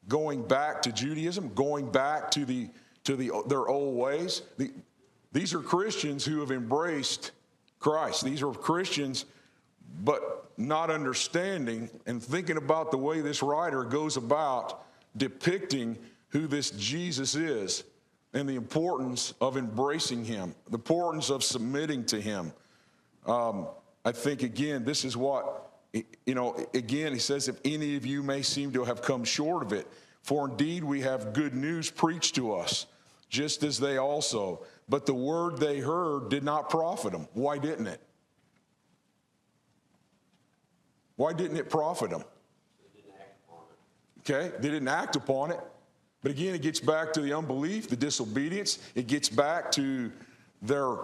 going 0.09 0.47
back 0.47 0.83
to 0.83 0.93
Judaism, 0.93 1.53
going 1.55 1.91
back 1.91 2.31
to, 2.33 2.45
the, 2.45 2.69
to 3.09 3.17
the, 3.17 3.33
their 3.47 3.67
old 3.67 3.97
ways. 3.97 4.43
The, 4.59 4.71
these 5.33 5.55
are 5.55 5.61
Christians 5.61 6.27
who 6.27 6.41
have 6.41 6.51
embraced 6.51 7.31
Christ. 7.79 8.23
These 8.23 8.43
are 8.43 8.53
Christians, 8.53 9.25
but 10.05 10.51
not 10.59 10.91
understanding 10.91 11.89
and 12.05 12.23
thinking 12.23 12.59
about 12.59 12.91
the 12.91 12.99
way 12.99 13.23
this 13.23 13.43
writer 13.43 13.83
goes 13.83 14.19
about 14.19 14.85
depicting 15.17 15.97
who 16.29 16.47
this 16.47 16.71
Jesus 16.73 17.35
is 17.35 17.83
and 18.35 18.47
the 18.47 18.57
importance 18.57 19.33
of 19.41 19.57
embracing 19.57 20.27
him, 20.27 20.55
the 20.69 20.77
importance 20.77 21.31
of 21.31 21.43
submitting 21.43 22.05
to 22.05 22.21
him. 22.21 22.53
Um, 23.25 23.69
I 24.05 24.13
think, 24.13 24.43
again, 24.43 24.85
this 24.85 25.03
is 25.07 25.17
what, 25.17 25.71
you 25.95 26.35
know, 26.35 26.63
again, 26.75 27.15
he 27.15 27.19
says, 27.19 27.49
if 27.49 27.59
any 27.65 27.97
of 27.97 28.05
you 28.05 28.23
may 28.23 28.43
seem 28.43 28.71
to 28.73 28.85
have 28.85 29.01
come 29.01 29.25
short 29.25 29.63
of 29.63 29.73
it, 29.73 29.87
for 30.21 30.51
indeed 30.51 30.85
we 30.85 31.01
have 31.01 31.33
good 31.33 31.55
news 31.55 31.91
preached 31.91 32.35
to 32.35 32.55
us, 32.55 32.85
just 33.29 33.63
as 33.63 33.79
they 33.79 33.97
also. 33.99 34.65
But 34.89 35.07
the 35.07 35.15
word 35.15 35.59
they 35.59 35.81
heard 35.81 36.29
did 36.31 36.45
not 36.45 36.71
profit 36.71 37.13
them. 37.13 37.29
Why 37.35 37.59
didn't 37.59 37.87
it? 37.87 38.01
Why 41.17 41.33
didn't 41.33 41.57
it 41.57 41.69
profit 41.69 42.11
them? 42.11 42.25
Okay, 44.21 44.53
they 44.59 44.71
didn't 44.71 44.89
act 44.89 45.17
upon 45.17 45.51
it. 45.51 45.61
But 46.23 46.33
again, 46.33 46.55
it 46.55 46.63
gets 46.63 46.81
back 46.81 47.13
to 47.15 47.21
the 47.21 47.33
unbelief, 47.33 47.89
the 47.89 47.97
disobedience. 47.97 48.79
It 48.95 49.07
gets 49.07 49.29
back 49.29 49.73
to 49.73 50.13
their, 50.63 50.97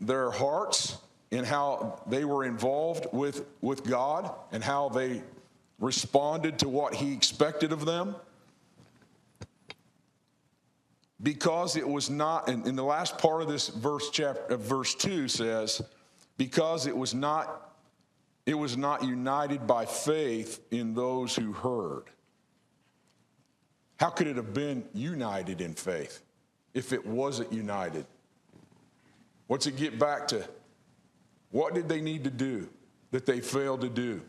their 0.00 0.30
hearts 0.30 0.98
and 1.30 1.44
how 1.44 2.00
they 2.06 2.24
were 2.24 2.44
involved 2.44 3.06
with, 3.12 3.44
with 3.60 3.84
God 3.84 4.32
and 4.52 4.62
how 4.62 4.88
they 4.88 5.22
responded 5.78 6.58
to 6.60 6.68
what 6.68 6.94
He 6.94 7.12
expected 7.12 7.72
of 7.72 7.84
them. 7.84 8.16
Because 11.24 11.76
it 11.76 11.88
was 11.88 12.10
not, 12.10 12.50
in, 12.50 12.66
in 12.66 12.76
the 12.76 12.84
last 12.84 13.16
part 13.16 13.40
of 13.40 13.48
this 13.48 13.68
verse, 13.68 14.10
chapter, 14.10 14.54
uh, 14.54 14.56
verse 14.58 14.94
2 14.94 15.26
says, 15.26 15.80
because 16.36 16.86
it 16.86 16.94
was 16.94 17.14
not, 17.14 17.72
it 18.44 18.52
was 18.52 18.76
not 18.76 19.02
united 19.02 19.66
by 19.66 19.86
faith 19.86 20.60
in 20.70 20.92
those 20.92 21.34
who 21.34 21.54
heard. 21.54 22.04
How 23.96 24.10
could 24.10 24.26
it 24.26 24.36
have 24.36 24.52
been 24.52 24.84
united 24.92 25.62
in 25.62 25.72
faith 25.72 26.20
if 26.74 26.92
it 26.92 27.06
wasn't 27.06 27.50
united? 27.54 28.04
What's 29.46 29.66
it 29.66 29.76
get 29.76 29.98
back 29.98 30.28
to? 30.28 30.46
What 31.52 31.72
did 31.72 31.88
they 31.88 32.02
need 32.02 32.24
to 32.24 32.30
do 32.30 32.68
that 33.12 33.24
they 33.24 33.40
failed 33.40 33.80
to 33.80 33.88
do? 33.88 34.20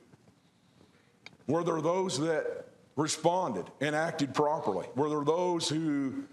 Were 1.47 1.63
there 1.65 1.81
those 1.81 2.17
that 2.21 2.67
responded 2.95 3.69
and 3.81 3.93
acted 3.97 4.33
properly? 4.33 4.87
Were 4.95 5.09
there 5.09 5.25
those 5.25 5.67
who 5.67 6.23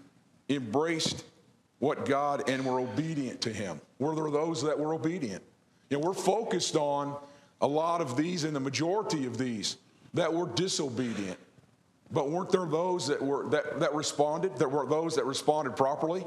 embraced 0.55 1.23
what 1.79 2.05
God 2.05 2.49
and 2.49 2.65
were 2.65 2.79
obedient 2.79 3.41
to 3.41 3.53
Him? 3.53 3.81
Were 3.99 4.15
there 4.15 4.29
those 4.31 4.61
that 4.63 4.77
were 4.77 4.93
obedient? 4.93 5.43
You 5.89 5.99
know, 5.99 6.07
we're 6.07 6.13
focused 6.13 6.75
on 6.75 7.17
a 7.61 7.67
lot 7.67 8.01
of 8.01 8.17
these 8.17 8.43
and 8.43 8.55
the 8.55 8.59
majority 8.59 9.25
of 9.25 9.37
these 9.37 9.77
that 10.13 10.33
were 10.33 10.47
disobedient. 10.47 11.37
But 12.11 12.29
weren't 12.29 12.51
there 12.51 12.65
those 12.65 13.07
that 13.07 13.21
were 13.21 13.49
that, 13.49 13.79
that 13.79 13.93
responded? 13.93 14.57
There 14.57 14.69
were 14.69 14.85
those 14.85 15.15
that 15.15 15.25
responded 15.25 15.75
properly? 15.75 16.25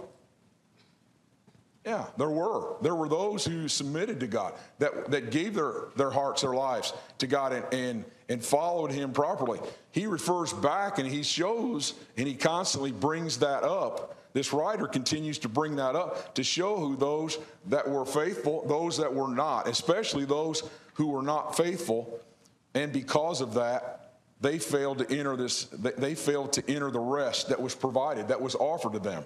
Yeah, 1.87 2.07
there 2.19 2.29
were. 2.29 2.75
There 2.83 2.97
were 2.97 3.09
those 3.09 3.45
who 3.45 3.69
submitted 3.69 4.19
to 4.19 4.27
God, 4.27 4.55
that, 4.81 5.09
that 5.13 5.31
gave 5.31 5.55
their, 5.55 5.85
their 5.95 6.11
hearts, 6.11 6.43
their 6.43 6.53
lives 6.53 6.93
to 7.19 7.29
God 7.29 7.53
and, 7.53 7.65
and, 7.73 8.05
and 8.29 8.45
followed 8.45 8.91
Him 8.91 9.13
properly. 9.13 9.61
He 9.93 10.07
refers 10.07 10.53
back 10.53 10.99
and 10.99 11.09
he 11.09 11.23
shows 11.23 11.95
and 12.17 12.27
he 12.27 12.35
constantly 12.35 12.93
brings 12.93 13.39
that 13.39 13.63
up. 13.63 14.17
This 14.33 14.53
writer 14.53 14.87
continues 14.87 15.39
to 15.39 15.49
bring 15.49 15.77
that 15.77 15.97
up 15.97 16.35
to 16.35 16.45
show 16.45 16.77
who 16.77 16.97
those 16.97 17.39
that 17.69 17.89
were 17.89 18.05
faithful, 18.05 18.67
those 18.67 18.99
that 18.99 19.15
were 19.15 19.29
not, 19.29 19.67
especially 19.67 20.27
those 20.27 20.69
who 20.95 21.07
were 21.07 21.23
not 21.23 21.57
faithful. 21.57 22.21
And 22.75 22.93
because 22.93 23.41
of 23.41 23.55
that, 23.55 24.19
they 24.43 24.59
failed 24.59 24.99
to 24.99 25.11
enter 25.11 25.37
this, 25.37 25.65
they 25.65 26.15
failed 26.15 26.53
to 26.53 26.71
enter 26.71 26.91
the 26.91 27.01
rest 27.01 27.49
that 27.49 27.61
was 27.61 27.75
provided, 27.75 28.29
that 28.29 28.41
was 28.41 28.55
offered 28.57 28.93
to 28.93 28.99
them. 28.99 29.25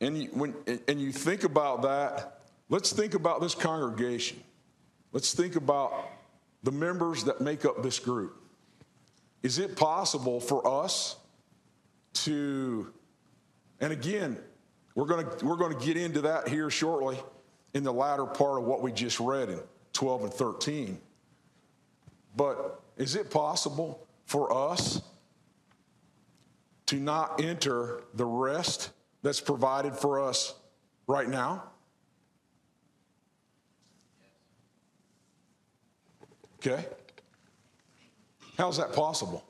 And 0.00 0.16
you, 0.16 0.28
when, 0.32 0.54
and 0.86 1.00
you 1.00 1.10
think 1.10 1.42
about 1.42 1.82
that, 1.82 2.40
let's 2.68 2.92
think 2.92 3.14
about 3.14 3.40
this 3.40 3.56
congregation. 3.56 4.40
Let's 5.12 5.34
think 5.34 5.56
about 5.56 6.08
the 6.62 6.70
members 6.72 7.24
that 7.24 7.40
make 7.40 7.64
up 7.64 7.82
this 7.82 7.98
group. 7.98 8.36
Is 9.42 9.58
it 9.58 9.76
possible 9.76 10.40
for 10.40 10.66
us 10.66 11.16
to, 12.12 12.92
and 13.80 13.92
again, 13.92 14.38
we're 14.94 15.06
going 15.06 15.26
to, 15.26 15.44
we're 15.44 15.56
going 15.56 15.76
to 15.78 15.84
get 15.84 15.96
into 15.96 16.22
that 16.22 16.48
here 16.48 16.70
shortly 16.70 17.18
in 17.74 17.84
the 17.84 17.92
latter 17.92 18.26
part 18.26 18.58
of 18.58 18.64
what 18.64 18.82
we 18.82 18.92
just 18.92 19.20
read 19.20 19.48
in 19.48 19.60
12 19.92 20.24
and 20.24 20.32
13. 20.32 21.00
But 22.36 22.80
is 22.96 23.16
it 23.16 23.30
possible 23.30 24.06
for 24.26 24.52
us 24.52 25.00
to 26.86 26.96
not 26.96 27.42
enter 27.42 28.02
the 28.14 28.26
rest 28.26 28.90
that's 29.22 29.40
provided 29.40 29.94
for 29.94 30.20
us 30.20 30.54
right 31.06 31.28
now? 31.28 31.64
Okay. 36.66 36.84
How's 38.58 38.76
that 38.76 38.92
possible? 38.92 39.42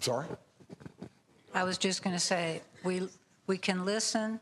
Sorry? 0.00 0.26
I 1.54 1.64
was 1.64 1.78
just 1.78 2.02
going 2.04 2.14
to 2.14 2.20
say, 2.20 2.60
we, 2.84 3.08
we 3.46 3.56
can 3.56 3.86
listen, 3.86 4.38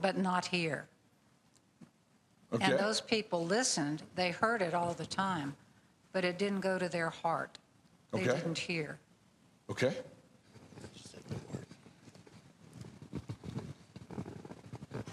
but 0.00 0.16
not 0.16 0.46
hear. 0.46 0.86
Okay. 2.52 2.64
And 2.64 2.78
those 2.78 3.00
people 3.00 3.44
listened, 3.44 4.04
they 4.14 4.30
heard 4.30 4.62
it 4.62 4.72
all 4.74 4.94
the 4.94 5.06
time, 5.06 5.56
but 6.12 6.24
it 6.24 6.38
didn't 6.38 6.60
go 6.60 6.78
to 6.78 6.88
their 6.88 7.10
heart. 7.10 7.58
They 8.12 8.20
Okay. 8.20 8.36
didn't 8.36 8.58
hear. 8.58 9.00
Okay. 9.68 9.94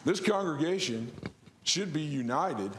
This 0.06 0.20
congregation 0.20 1.12
should 1.64 1.92
be 1.92 2.02
united 2.02 2.72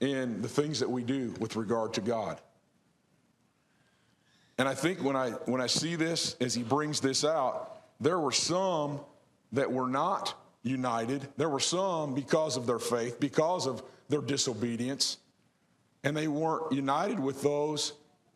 in 0.00 0.42
the 0.42 0.48
things 0.48 0.80
that 0.80 0.90
we 0.90 1.02
do 1.02 1.34
with 1.38 1.56
regard 1.56 1.94
to 1.94 2.00
God. 2.00 2.40
And 4.58 4.68
I 4.68 4.74
think 4.74 5.02
when 5.02 5.16
I 5.16 5.30
when 5.46 5.60
I 5.60 5.66
see 5.66 5.96
this 5.96 6.36
as 6.40 6.54
he 6.54 6.62
brings 6.62 7.00
this 7.00 7.24
out, 7.24 7.80
there 8.00 8.18
were 8.18 8.32
some 8.32 9.00
that 9.52 9.70
were 9.70 9.88
not 9.88 10.34
united. 10.62 11.26
There 11.36 11.48
were 11.48 11.60
some 11.60 12.14
because 12.14 12.56
of 12.56 12.66
their 12.66 12.78
faith, 12.78 13.20
because 13.20 13.66
of 13.66 13.82
their 14.08 14.20
disobedience, 14.20 15.18
and 16.04 16.16
they 16.16 16.28
weren't 16.28 16.72
united 16.72 17.18
with 17.18 17.42
those 17.42 17.94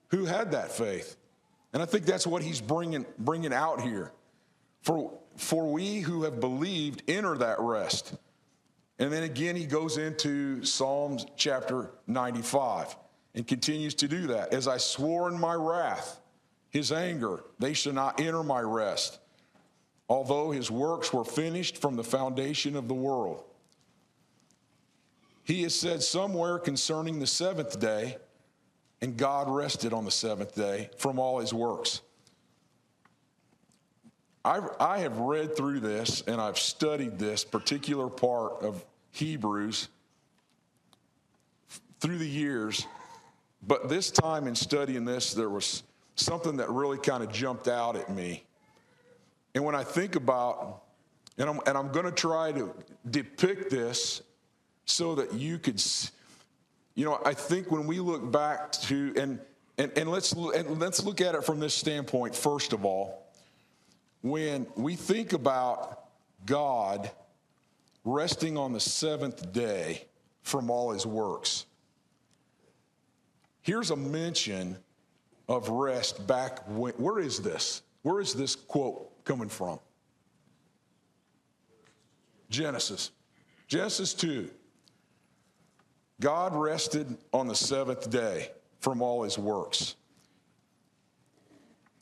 who 0.09 0.25
had 0.25 0.53
that 0.53 0.71
faith. 0.71 1.17
And 1.73 1.83
I 1.83 1.87
think 1.87 2.07
that's 2.07 2.27
what 2.27 2.43
he's 2.43 2.61
bringing, 2.61 3.05
bringing 3.19 3.53
out 3.53 3.81
here. 3.81 4.13
For, 4.83 5.19
for 5.37 5.71
we 5.71 6.01
who 6.01 6.23
have 6.23 6.39
believed 6.39 7.03
enter 7.09 7.37
that 7.39 7.59
rest. 7.59 8.15
And 8.99 9.13
then 9.13 9.25
again, 9.25 9.57
he 9.57 9.67
goes 9.67 9.99
into 9.99 10.65
Psalms 10.65 11.27
chapter 11.37 11.91
95 12.07 12.97
and 13.35 13.47
continues 13.47 13.95
to 13.97 14.09
do 14.09 14.29
that. 14.29 14.53
As 14.53 14.69
I 14.69 14.77
swore 14.77 15.29
in 15.29 15.39
my 15.39 15.55
wrath, 15.55 16.21
his 16.71 16.93
anger, 16.93 17.45
they 17.59 17.73
shall 17.73 17.93
not 17.93 18.21
enter 18.21 18.43
my 18.43 18.61
rest, 18.61 19.19
although 20.09 20.51
his 20.51 20.71
works 20.71 21.13
were 21.13 21.25
finished 21.25 21.79
from 21.79 21.97
the 21.97 22.05
foundation 22.05 22.77
of 22.77 22.89
the 22.89 22.95
world. 22.95 23.45
He 25.43 25.63
has 25.63 25.75
said 25.75 26.03
somewhere 26.03 26.59
concerning 26.59 27.19
the 27.19 27.27
seventh 27.27 27.79
day, 27.79 28.17
and 29.01 29.17
God 29.17 29.49
rested 29.49 29.93
on 29.93 30.05
the 30.05 30.11
seventh 30.11 30.55
day 30.55 30.91
from 30.97 31.19
all 31.19 31.41
his 31.41 31.53
works. 31.53 32.01
I, 34.45 34.61
I 34.79 34.99
have 34.99 35.19
read 35.19 35.57
through 35.57 35.81
this 35.81 36.23
and 36.27 36.41
I've 36.41 36.59
studied 36.59 37.19
this 37.19 37.45
particular 37.45 38.09
part 38.09 38.63
of 38.63 38.85
Hebrews 39.13 39.89
through 42.01 42.19
the 42.19 42.29
years, 42.29 42.87
but 43.67 43.89
this 43.89 44.11
time 44.11 44.47
in 44.47 44.55
studying 44.55 45.07
this, 45.07 45.33
there 45.33 45.49
was 45.49 45.83
something 46.17 46.59
that 46.59 46.69
really 46.69 46.99
kind 46.99 47.23
of 47.23 47.33
jumped 47.33 47.69
out 47.69 47.97
at 47.97 48.11
me. 48.11 48.45
And 49.55 49.65
when 49.65 49.75
I 49.75 49.83
think 49.83 50.15
about, 50.15 50.83
and 51.39 51.49
I'm, 51.49 51.61
and 51.67 51.79
I'm 51.79 51.91
going 51.91 52.05
to 52.05 52.13
try 52.13 52.53
to 52.53 52.75
depict 53.11 53.71
this 53.71 54.21
so 54.85 55.15
that 55.15 55.33
you 55.33 55.59
could, 55.59 55.83
you 56.95 57.07
know, 57.07 57.19
I 57.25 57.33
think 57.33 57.71
when 57.71 57.87
we 57.87 57.99
look 57.99 58.31
back 58.31 58.73
to, 58.73 59.15
and, 59.17 59.41
and, 59.79 59.91
and, 59.97 60.11
let's, 60.11 60.33
and 60.33 60.79
let's 60.79 61.03
look 61.03 61.23
at 61.23 61.35
it 61.35 61.45
from 61.45 61.61
this 61.61 61.73
standpoint, 61.73 62.35
first 62.35 62.75
of 62.75 62.85
all 62.85 63.24
when 64.25 64.67
we 64.75 64.97
think 64.97 65.35
about 65.35 66.07
God 66.47 67.11
resting 68.07 68.57
on 68.57 68.73
the 68.73 68.81
seventh 68.81 69.53
day 69.53 70.07
from 70.41 70.71
all 70.71 70.93
his 70.93 71.05
works, 71.05 71.67
here's 73.61 73.91
a 73.91 73.97
mention 73.97 74.79
of 75.47 75.69
rest 75.69 76.27
back 76.27 76.67
when, 76.67 76.95
where 76.95 77.19
is 77.19 77.41
this? 77.41 77.83
Where 78.01 78.19
is 78.19 78.33
this 78.33 78.57
quote 78.57 79.23
coming 79.27 79.51
from? 79.51 79.79
Genesis. 82.49 83.11
Genesis 83.69 84.15
2. 84.15 84.49
God 86.21 86.55
rested 86.55 87.15
on 87.31 87.47
the 87.47 87.55
seventh 87.55 88.09
day 88.09 88.53
from 88.81 89.03
all 89.03 89.25
his 89.25 89.37
works. 89.37 89.97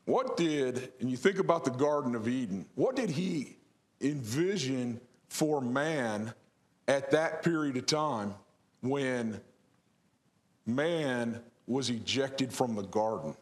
What 0.04 0.37
did, 0.37 0.92
and 1.00 1.11
you 1.11 1.16
think 1.16 1.38
about 1.38 1.64
the 1.64 1.71
Garden 1.71 2.14
of 2.14 2.26
Eden, 2.26 2.66
what 2.75 2.97
did 2.97 3.11
he 3.11 3.56
envision 4.00 5.00
for 5.28 5.61
man 5.61 6.35
at 6.88 7.11
that 7.12 7.42
period 7.42 7.76
of 7.76 7.87
time 7.87 8.35
when 8.80 9.40
man 10.66 11.40
was 11.66 11.90
ejected 11.90 12.52
from 12.52 12.75
the 12.75 12.82
garden? 12.82 13.37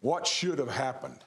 What 0.00 0.26
should 0.26 0.58
have 0.58 0.70
happened? 0.70 1.24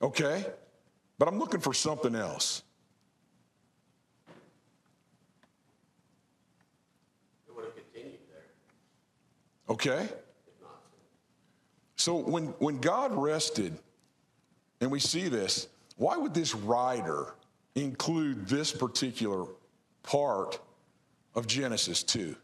Okay, 0.00 0.46
but 1.18 1.26
I'm 1.26 1.38
looking 1.38 1.60
for 1.60 1.74
something 1.74 2.14
else. 2.14 2.62
It 7.48 7.54
would 7.54 7.64
have 7.64 7.74
continued 7.74 8.20
there. 8.30 8.44
Okay? 9.68 10.08
So 11.96 12.16
when, 12.16 12.46
when 12.58 12.78
God 12.78 13.12
rested, 13.14 13.76
and 14.80 14.90
we 14.90 15.00
see 15.00 15.28
this, 15.28 15.68
why 15.96 16.16
would 16.16 16.32
this 16.32 16.54
writer 16.54 17.34
include 17.74 18.48
this 18.48 18.72
particular 18.72 19.46
part 20.02 20.60
of 21.34 21.46
Genesis 21.46 22.02
2? 22.04 22.36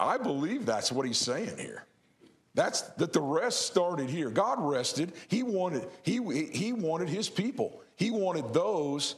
I 0.00 0.18
believe 0.18 0.66
that's 0.66 0.90
what 0.90 1.06
he's 1.06 1.18
saying 1.18 1.56
here. 1.58 1.84
That's 2.54 2.82
that 2.82 3.12
the 3.12 3.20
rest 3.20 3.66
started 3.66 4.10
here. 4.10 4.28
God 4.28 4.58
rested. 4.60 5.12
He 5.28 5.42
wanted 5.42 5.86
he 6.02 6.18
he 6.50 6.72
wanted 6.72 7.08
his 7.08 7.28
people. 7.28 7.80
He 7.96 8.10
wanted 8.10 8.52
those 8.52 9.14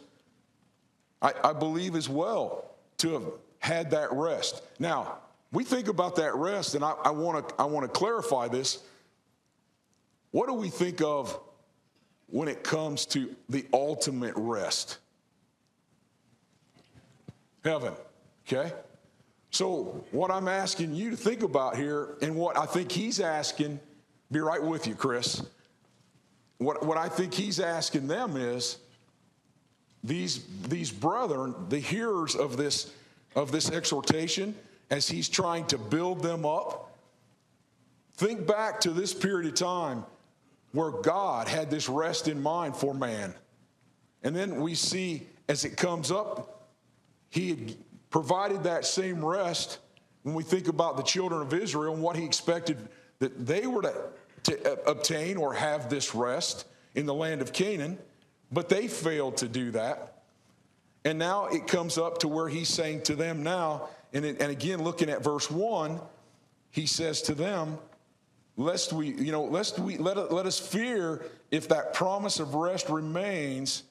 I, 1.25 1.33
I 1.43 1.53
believe 1.55 1.97
as 1.97 2.09
well 2.09 2.71
to 2.99 3.15
have 3.15 3.25
had 3.59 3.91
that 3.93 4.13
rest. 4.13 4.63
Now, 4.79 5.19
we 5.51 5.65
think 5.65 5.89
about 5.89 6.17
that 6.17 6.35
rest, 6.35 6.75
and 6.75 6.85
I 6.85 7.11
want 7.11 7.49
to 7.49 7.55
I 7.59 7.65
want 7.65 7.85
to 7.85 7.89
clarify 7.89 8.49
this. 8.49 8.83
What 10.33 10.49
do 10.49 10.55
we 10.55 10.69
think 10.69 11.01
of 11.01 11.39
when 12.27 12.49
it 12.49 12.63
comes 12.63 13.07
to 13.07 13.35
the 13.49 13.65
ultimate 13.73 14.35
rest? 14.37 14.99
Heaven. 17.65 17.95
Okay? 18.47 18.73
So, 19.51 20.05
what 20.11 20.31
I'm 20.33 20.49
asking 20.49 20.95
you 20.95 21.11
to 21.11 21.17
think 21.17 21.43
about 21.43 21.77
here, 21.77 22.17
and 22.21 22.35
what 22.35 22.59
I 22.59 22.67
think 22.67 22.91
he's 22.91 23.21
asking, 23.21 23.79
be 24.33 24.41
right 24.41 24.63
with 24.63 24.87
you, 24.89 24.97
Chris. 24.97 25.43
What, 26.59 26.85
what 26.85 26.99
I 26.99 27.09
think 27.09 27.33
he's 27.33 27.61
asking 27.61 28.09
them 28.09 28.37
is 28.37 28.79
these, 30.05 30.45
these 30.69 30.91
brethren, 30.91 31.55
the 31.71 31.79
hearers 31.79 32.37
of 32.37 32.59
this, 32.59 32.93
of 33.35 33.51
this 33.51 33.71
exhortation, 33.71 34.55
as 34.91 35.09
he's 35.09 35.31
trying 35.31 35.67
to 35.67 35.79
build 35.79 36.23
them 36.23 36.45
up, 36.45 36.97
think 38.17 38.47
back 38.47 38.81
to 38.83 38.91
this 38.91 39.15
period 39.15 39.49
of 39.49 39.59
time 39.59 40.05
where 40.73 40.91
God 40.91 41.49
had 41.49 41.71
this 41.71 41.89
rest 41.89 42.29
in 42.29 42.43
mind 42.43 42.77
for 42.77 42.93
man. 42.95 43.35
And 44.23 44.37
then 44.37 44.61
we 44.61 44.75
see 44.75 45.27
as 45.49 45.65
it 45.65 45.77
comes 45.77 46.11
up, 46.11 46.69
he 47.31 47.51
had 47.51 47.77
provided 48.11 48.63
that 48.65 48.85
same 48.85 49.25
rest 49.25 49.79
when 50.23 50.35
we 50.35 50.43
think 50.43 50.69
about 50.69 50.97
the 50.97 51.03
children 51.03 51.41
of 51.41 51.53
Israel 51.55 51.95
and 51.95 52.03
what 52.03 52.17
he 52.17 52.25
expected 52.25 52.77
that 53.19 53.47
they 53.47 53.67
were 53.67 53.83
to, 53.83 53.95
to 54.45 54.89
obtain 54.89 55.37
or 55.37 55.55
have 55.55 55.89
this 55.89 56.15
rest 56.15 56.67
in 56.95 57.07
the 57.07 57.15
land 57.15 57.41
of 57.41 57.53
Canaan, 57.53 57.99
but 58.53 58.69
they 58.69 58.89
failed 58.89 59.39
to 59.39 59.49
do 59.49 59.71
that. 59.73 60.23
And 61.05 61.19
now 61.19 61.47
it 61.47 61.67
comes 61.67 61.99
up 61.99 62.19
to 62.19 62.29
where 62.29 62.49
he's 62.49 62.69
saying 62.69 63.03
to 63.03 63.15
them 63.15 63.43
now, 63.43 63.89
and, 64.13 64.25
it, 64.25 64.41
and 64.41 64.51
again, 64.51 64.83
looking 64.83 65.11
at 65.11 65.23
verse 65.23 65.51
1, 65.51 66.01
he 66.71 66.87
says 66.87 67.23
to 67.23 67.35
them, 67.35 67.79
lest 68.57 68.93
we, 68.93 69.09
you 69.09 69.33
know, 69.33 69.45
lest 69.45 69.79
we, 69.79 69.97
let, 69.99 70.33
let 70.33 70.47
us 70.47 70.59
fear 70.59 71.23
if 71.51 71.69
that 71.69 71.93
promise 71.95 72.41
of 72.41 72.55
rest 72.55 72.89
remains. 72.89 73.83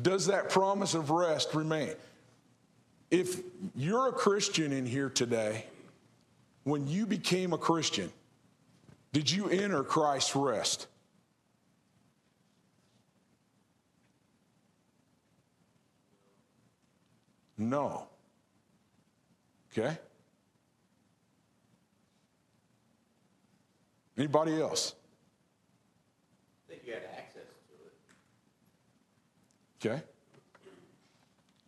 Does 0.00 0.26
that 0.26 0.48
promise 0.48 0.94
of 0.94 1.10
rest 1.10 1.54
remain? 1.54 1.94
If 3.10 3.40
you're 3.74 4.08
a 4.08 4.12
Christian 4.12 4.72
in 4.72 4.86
here 4.86 5.10
today, 5.10 5.66
when 6.64 6.86
you 6.86 7.06
became 7.06 7.52
a 7.52 7.58
Christian, 7.58 8.12
did 9.12 9.30
you 9.30 9.48
enter 9.48 9.82
Christ's 9.82 10.36
rest? 10.36 10.86
No. 17.60 18.06
Okay? 19.70 19.96
Anybody 24.16 24.60
else? 24.60 24.94
I 26.66 26.72
think 26.72 26.86
you 26.86 26.94
had 26.94 27.02
access 27.16 27.42
to 29.78 29.86
it. 29.86 29.92
Okay? 29.92 30.02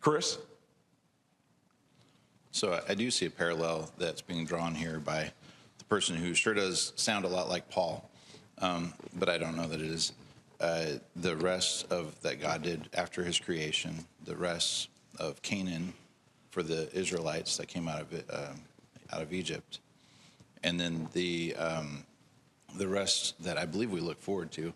Chris? 0.01 0.39
So 2.51 2.73
I- 2.73 2.91
I 2.91 2.95
do 2.95 3.11
see 3.11 3.27
a 3.27 3.29
parallel 3.29 3.91
that's 3.99 4.21
being 4.21 4.45
drawn 4.45 4.73
here 4.73 4.99
by 4.99 5.31
the 5.77 5.85
person 5.85 6.15
who 6.15 6.33
sure 6.33 6.55
does 6.55 6.91
sound 6.95 7.23
a 7.23 7.27
lot 7.27 7.49
like 7.49 7.69
Paul, 7.69 8.09
um, 8.57 8.95
but 9.13 9.29
I 9.29 9.37
don't 9.37 9.55
know 9.55 9.67
that 9.67 9.79
it 9.79 9.91
is. 9.91 10.11
Uh, 10.59 10.97
the 11.15 11.35
rest 11.35 11.91
of 11.91 12.19
that 12.21 12.39
God 12.41 12.63
did 12.63 12.89
after 12.93 13.23
His 13.23 13.39
creation, 13.39 14.07
the 14.23 14.35
rest 14.35 14.89
of 15.19 15.41
Canaan 15.41 15.93
for 16.51 16.63
the 16.63 16.89
Israelites 16.95 17.57
that 17.57 17.67
came 17.67 17.87
out 17.87 18.01
of 18.01 18.13
um 18.29 18.59
out 19.11 19.21
of 19.21 19.33
Egypt, 19.33 19.79
and 20.63 20.79
then 20.79 21.07
the 21.13 21.55
um, 21.55 22.03
the 22.75 22.87
rest 22.87 23.41
that 23.43 23.57
I 23.57 23.65
believe 23.65 23.91
we 23.91 23.99
look 23.99 24.19
forward 24.19 24.51
to. 24.53 24.73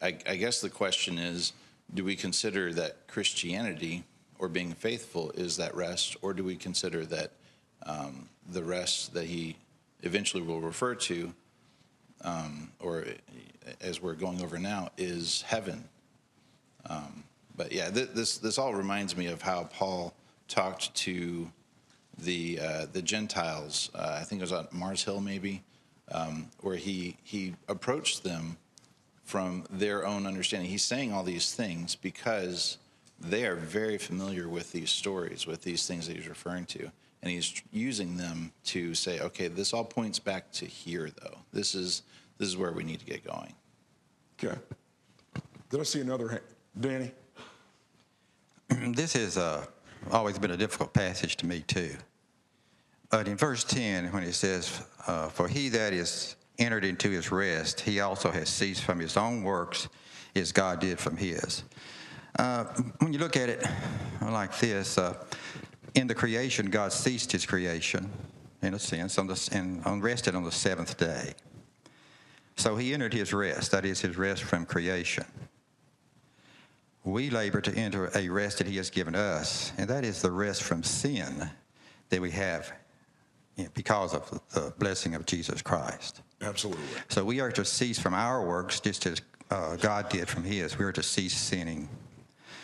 I, 0.00 0.16
I 0.26 0.36
guess 0.36 0.60
the 0.60 0.70
question 0.70 1.18
is, 1.18 1.52
do 1.92 2.04
we 2.04 2.14
consider 2.14 2.72
that 2.74 3.06
Christianity 3.08 4.04
or 4.38 4.48
being 4.48 4.72
faithful 4.72 5.30
is 5.32 5.56
that 5.56 5.74
rest, 5.74 6.16
or 6.22 6.32
do 6.34 6.44
we 6.44 6.56
consider 6.56 7.04
that 7.06 7.32
um, 7.86 8.28
the 8.52 8.62
rest 8.62 9.14
that 9.14 9.24
he 9.24 9.56
eventually 10.02 10.42
will 10.42 10.60
refer 10.60 10.94
to, 10.94 11.32
um, 12.22 12.70
or 12.80 13.04
as 13.80 14.00
we're 14.00 14.14
going 14.14 14.42
over 14.42 14.58
now, 14.58 14.90
is 14.98 15.42
heaven? 15.42 15.84
Um, 16.86 17.24
but 17.56 17.72
yeah, 17.72 17.90
th- 17.90 18.10
this 18.10 18.38
this 18.38 18.58
all 18.58 18.74
reminds 18.74 19.16
me 19.16 19.26
of 19.26 19.42
how 19.42 19.64
Paul 19.64 20.14
talked 20.48 20.94
to 20.94 21.50
the 22.18 22.58
uh, 22.60 22.86
the 22.92 23.02
Gentiles. 23.02 23.90
Uh, 23.94 24.18
I 24.20 24.24
think 24.24 24.40
it 24.40 24.44
was 24.44 24.52
on 24.52 24.68
Mars 24.72 25.02
Hill, 25.04 25.20
maybe, 25.20 25.62
um, 26.12 26.50
where 26.60 26.76
he 26.76 27.16
he 27.22 27.54
approached 27.68 28.24
them 28.24 28.56
from 29.24 29.64
their 29.70 30.06
own 30.06 30.26
understanding. 30.26 30.68
He's 30.68 30.84
saying 30.84 31.12
all 31.12 31.22
these 31.22 31.54
things 31.54 31.94
because 31.94 32.78
they 33.18 33.46
are 33.46 33.56
very 33.56 33.98
familiar 33.98 34.48
with 34.48 34.72
these 34.72 34.90
stories, 34.90 35.46
with 35.46 35.62
these 35.62 35.86
things 35.86 36.06
that 36.06 36.16
he's 36.16 36.28
referring 36.28 36.66
to. 36.66 36.90
And 37.22 37.32
he's 37.32 37.62
using 37.72 38.18
them 38.18 38.52
to 38.64 38.94
say, 38.94 39.18
okay, 39.20 39.48
this 39.48 39.72
all 39.72 39.84
points 39.84 40.18
back 40.18 40.52
to 40.52 40.66
here, 40.66 41.10
though. 41.22 41.38
This 41.54 41.74
is, 41.74 42.02
this 42.36 42.48
is 42.48 42.56
where 42.56 42.72
we 42.72 42.84
need 42.84 43.00
to 43.00 43.06
get 43.06 43.24
going. 43.24 43.54
Okay. 44.42 44.58
Did 45.70 45.80
I 45.80 45.84
see 45.84 46.02
another 46.02 46.28
hand? 46.28 46.42
Danny? 46.78 47.12
this 48.94 49.12
has 49.14 49.36
uh, 49.36 49.64
always 50.10 50.38
been 50.38 50.50
a 50.50 50.56
difficult 50.56 50.92
passage 50.92 51.36
to 51.36 51.46
me, 51.46 51.60
too. 51.66 51.94
But 53.10 53.28
in 53.28 53.36
verse 53.36 53.64
10, 53.64 54.12
when 54.12 54.22
it 54.22 54.32
says, 54.32 54.82
uh, 55.06 55.28
For 55.28 55.48
he 55.48 55.68
that 55.70 55.92
is 55.92 56.36
entered 56.58 56.84
into 56.84 57.10
his 57.10 57.30
rest, 57.30 57.80
he 57.80 58.00
also 58.00 58.30
has 58.30 58.48
ceased 58.48 58.82
from 58.82 58.98
his 58.98 59.16
own 59.16 59.42
works 59.42 59.88
as 60.34 60.52
God 60.52 60.80
did 60.80 60.98
from 60.98 61.16
his. 61.16 61.62
Uh, 62.38 62.64
when 62.98 63.12
you 63.12 63.18
look 63.18 63.36
at 63.36 63.48
it 63.48 63.64
like 64.20 64.58
this, 64.58 64.98
uh, 64.98 65.14
in 65.94 66.06
the 66.08 66.14
creation, 66.14 66.70
God 66.70 66.92
ceased 66.92 67.30
his 67.30 67.46
creation, 67.46 68.10
in 68.62 68.74
a 68.74 68.78
sense, 68.78 69.18
on 69.18 69.28
the, 69.28 69.48
and 69.52 69.84
on- 69.84 70.00
rested 70.00 70.34
on 70.34 70.42
the 70.42 70.50
seventh 70.50 70.96
day. 70.96 71.34
So 72.56 72.76
he 72.76 72.94
entered 72.94 73.12
his 73.12 73.32
rest, 73.32 73.70
that 73.70 73.84
is, 73.84 74.00
his 74.00 74.16
rest 74.16 74.42
from 74.42 74.66
creation. 74.66 75.24
We 77.04 77.28
labor 77.28 77.60
to 77.60 77.74
enter 77.74 78.10
a 78.14 78.28
rest 78.30 78.58
that 78.58 78.66
he 78.66 78.76
has 78.78 78.88
given 78.90 79.14
us, 79.14 79.72
and 79.76 79.88
that 79.90 80.04
is 80.04 80.22
the 80.22 80.30
rest 80.30 80.62
from 80.62 80.82
sin 80.82 81.50
that 82.08 82.20
we 82.20 82.30
have 82.30 82.72
because 83.74 84.14
of 84.14 84.40
the 84.54 84.72
blessing 84.78 85.14
of 85.14 85.26
Jesus 85.26 85.62
Christ. 85.62 86.22
Absolutely. 86.40 86.84
So 87.08 87.24
we 87.24 87.40
are 87.40 87.52
to 87.52 87.64
cease 87.64 87.98
from 87.98 88.14
our 88.14 88.44
works 88.44 88.80
just 88.80 89.06
as 89.06 89.20
uh, 89.50 89.76
God 89.76 90.08
did 90.08 90.28
from 90.28 90.44
his. 90.44 90.78
We 90.78 90.84
are 90.84 90.92
to 90.92 91.02
cease 91.02 91.36
sinning. 91.36 91.88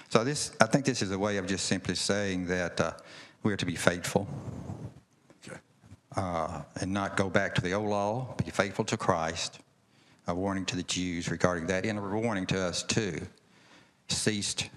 So 0.08 0.24
this, 0.24 0.52
I 0.60 0.66
think 0.66 0.84
this 0.84 1.02
is 1.02 1.12
a 1.12 1.18
way 1.18 1.36
of 1.36 1.46
just 1.46 1.66
simply 1.66 1.94
saying 1.94 2.46
that 2.46 2.80
uh, 2.80 2.92
we 3.42 3.52
are 3.52 3.56
to 3.56 3.66
be 3.66 3.76
faithful 3.76 4.26
Okay. 5.46 5.58
uh, 6.16 6.62
and 6.80 6.92
not 6.92 7.16
go 7.16 7.30
back 7.30 7.54
to 7.56 7.60
the 7.60 7.74
old 7.74 7.88
law, 7.88 8.34
be 8.42 8.50
faithful 8.50 8.84
to 8.86 8.96
Christ, 8.96 9.60
a 10.26 10.34
warning 10.34 10.64
to 10.66 10.76
the 10.76 10.82
Jews 10.82 11.30
regarding 11.30 11.66
that, 11.66 11.86
and 11.86 11.98
a 11.98 12.02
warning 12.02 12.46
to 12.46 12.60
us 12.60 12.82
too. 12.82 13.20
Ceased, 14.10 14.68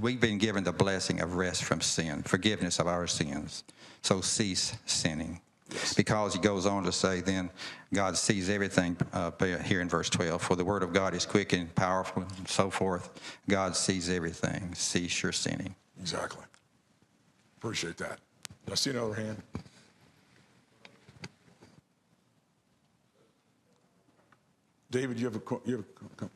we've 0.00 0.20
been 0.20 0.38
given 0.38 0.64
the 0.64 0.72
blessing 0.72 1.20
of 1.20 1.36
rest 1.36 1.64
from 1.64 1.80
sin, 1.80 2.22
forgiveness 2.22 2.78
of 2.78 2.86
our 2.86 3.06
sins. 3.06 3.64
So 4.02 4.20
cease 4.20 4.74
sinning. 4.86 5.40
Because 5.96 6.34
he 6.34 6.40
goes 6.40 6.66
on 6.66 6.82
to 6.84 6.90
say, 6.90 7.20
then 7.20 7.50
God 7.94 8.16
sees 8.16 8.50
everything 8.50 8.96
uh, 9.12 9.30
here 9.64 9.80
in 9.80 9.88
verse 9.88 10.10
12. 10.10 10.42
For 10.42 10.56
the 10.56 10.64
word 10.64 10.82
of 10.82 10.92
God 10.92 11.14
is 11.14 11.24
quick 11.24 11.52
and 11.52 11.72
powerful 11.76 12.24
and 12.24 12.48
so 12.48 12.70
forth. 12.70 13.10
God 13.48 13.76
sees 13.76 14.10
everything. 14.10 14.74
Cease 14.74 15.22
your 15.22 15.30
sinning. 15.30 15.74
Exactly. 16.00 16.44
Appreciate 17.58 17.98
that. 17.98 18.18
I 18.70 18.74
see 18.74 18.90
another 18.90 19.14
hand? 19.14 19.36
David, 24.90 25.20
you 25.20 25.26
have 25.26 25.36
a, 25.36 25.42
you 25.64 25.76
have 25.76 25.84
a, 26.22 26.30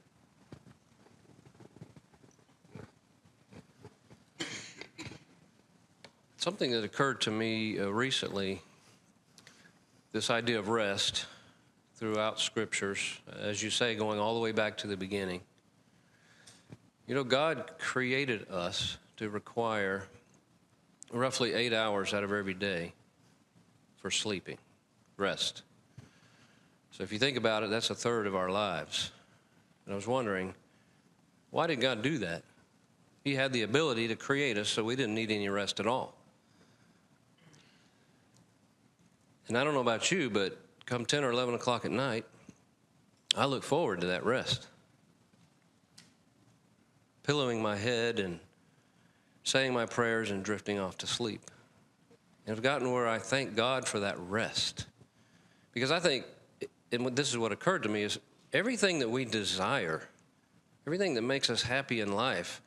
Something 6.44 6.72
that 6.72 6.85
occurred 6.85 7.22
to 7.22 7.30
me 7.30 7.80
uh, 7.80 7.87
recently 7.87 8.61
this 10.12 10.28
idea 10.28 10.59
of 10.59 10.68
rest 10.68 11.24
throughout 11.94 12.38
scriptures, 12.38 13.18
as 13.40 13.62
you 13.62 13.70
say, 13.70 13.94
going 13.94 14.20
all 14.20 14.35
the 14.35 14.40
way 14.40 14.52
back 14.52 14.76
to 14.76 14.87
the 14.87 14.94
beginning. 14.94 15.40
You 17.07 17.14
know, 17.14 17.24
God 17.24 17.70
created 17.78 18.46
us 18.50 18.98
to 19.16 19.30
require 19.30 20.04
roughly 21.11 21.54
eight 21.54 21.72
hours 21.72 22.12
out 22.12 22.22
of 22.22 22.30
every 22.30 22.52
day 22.52 22.92
for 23.96 24.11
sleeping, 24.11 24.59
rest. 25.16 25.62
So 26.90 27.04
if 27.04 27.11
you 27.11 27.18
think 27.18 27.38
about 27.38 27.62
it, 27.62 27.70
that's 27.70 27.88
a 27.88 27.94
third 27.94 28.26
of 28.26 28.37
our 28.37 28.50
lives. 28.50 29.12
And 29.87 29.94
I 29.94 29.96
was 29.96 30.07
wondering, 30.07 30.52
why 31.48 31.68
did 31.68 31.80
God 31.80 32.02
do 32.02 32.18
that? 32.18 32.42
He 33.24 33.35
had 33.35 33.54
the 33.54 33.62
ability 33.62 34.09
to 34.09 34.14
create 34.14 34.59
us 34.59 34.68
so 34.68 34.85
we 34.85 34.94
didn't 34.94 35.14
need 35.14 35.30
any 35.30 35.48
rest 35.48 35.80
at 35.80 35.87
all. 35.87 36.14
And 39.48 39.59
I 39.59 39.64
don't 39.64 39.74
know 39.74 39.80
about 39.80 40.11
you, 40.11 40.30
but 40.30 40.59
come 40.87 41.04
10 41.04 41.24
or 41.24 41.30
11 41.30 41.54
o'clock 41.54 41.85
at 41.85 41.90
night, 41.90 42.24
I 43.37 43.46
look 43.46 43.62
forward 43.62 44.00
to 44.00 44.09
that 44.09 44.24
rest. 44.24 44.66
Pillowing 47.22 47.61
my 47.62 47.76
head 47.76 48.18
and 48.18 48.38
saying 49.42 49.72
my 49.72 49.87
prayers 49.87 50.30
and 50.30 50.42
drifting 50.42 50.78
off 50.78 50.98
to 50.98 51.07
sleep. 51.07 51.42
And 52.46 52.57
I've 52.57 52.62
gotten 52.62 52.90
where 52.92 53.09
I 53.09 53.18
thank 53.18 53.54
God 53.54 53.87
for 53.87 54.00
that 54.00 54.18
rest. 54.18 54.87
Because 55.72 55.90
I 55.90 56.00
think, 56.00 56.24
and 56.92 57.16
this 57.16 57.30
is 57.30 57.38
what 57.38 57.52
occurred 57.52 57.83
to 57.83 57.88
me, 57.88 58.02
is 58.02 58.18
everything 58.52 59.00
that 59.00 59.11
we 59.11 59.24
desire, 59.24 60.09
everything 60.87 61.14
that 61.14 61.22
makes 61.22 61.50
us 61.50 61.62
happy 61.62 62.00
in 62.00 62.12
life, 62.12 62.61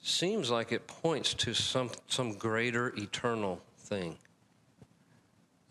seems 0.00 0.50
like 0.50 0.72
it 0.72 0.86
points 0.86 1.34
to 1.34 1.54
some, 1.54 1.90
some 2.08 2.34
greater 2.34 2.92
eternal 2.96 3.60
thing. 3.78 4.16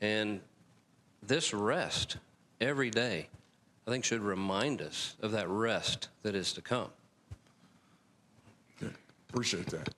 And 0.01 0.41
this 1.23 1.53
rest 1.53 2.17
every 2.61 2.89
day, 2.89 3.27
I 3.87 3.91
think, 3.91 4.05
should 4.05 4.21
remind 4.21 4.81
us 4.81 5.15
of 5.21 5.31
that 5.31 5.49
rest 5.49 6.09
that 6.23 6.35
is 6.35 6.53
to 6.53 6.61
come. 6.61 6.89
Good. 8.79 8.93
Appreciate 9.29 9.67
that. 9.67 9.89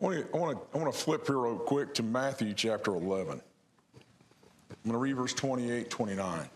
I 0.00 0.04
want 0.04 0.16
to, 0.16 0.36
I 0.36 0.40
want 0.40 0.58
to, 0.58 0.78
I 0.78 0.82
want 0.82 0.94
to 0.94 0.98
flip 0.98 1.26
here 1.26 1.38
real 1.38 1.56
quick 1.56 1.94
to 1.94 2.02
Matthew 2.02 2.54
chapter 2.54 2.92
11. 2.92 3.40
I'm 4.70 4.76
going 4.84 4.92
to 4.92 4.98
read 4.98 5.16
verse 5.16 5.34
28, 5.34 5.90
29. 5.90 6.48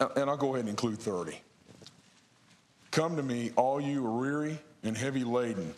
And 0.00 0.30
I'll 0.30 0.36
go 0.36 0.54
ahead 0.54 0.60
and 0.60 0.68
include 0.68 0.98
30. 0.98 1.38
Come 2.90 3.16
to 3.16 3.22
me, 3.22 3.50
all 3.56 3.80
you 3.80 4.02
weary 4.02 4.58
and 4.82 4.96
heavy 4.96 5.24
laden, 5.24 5.74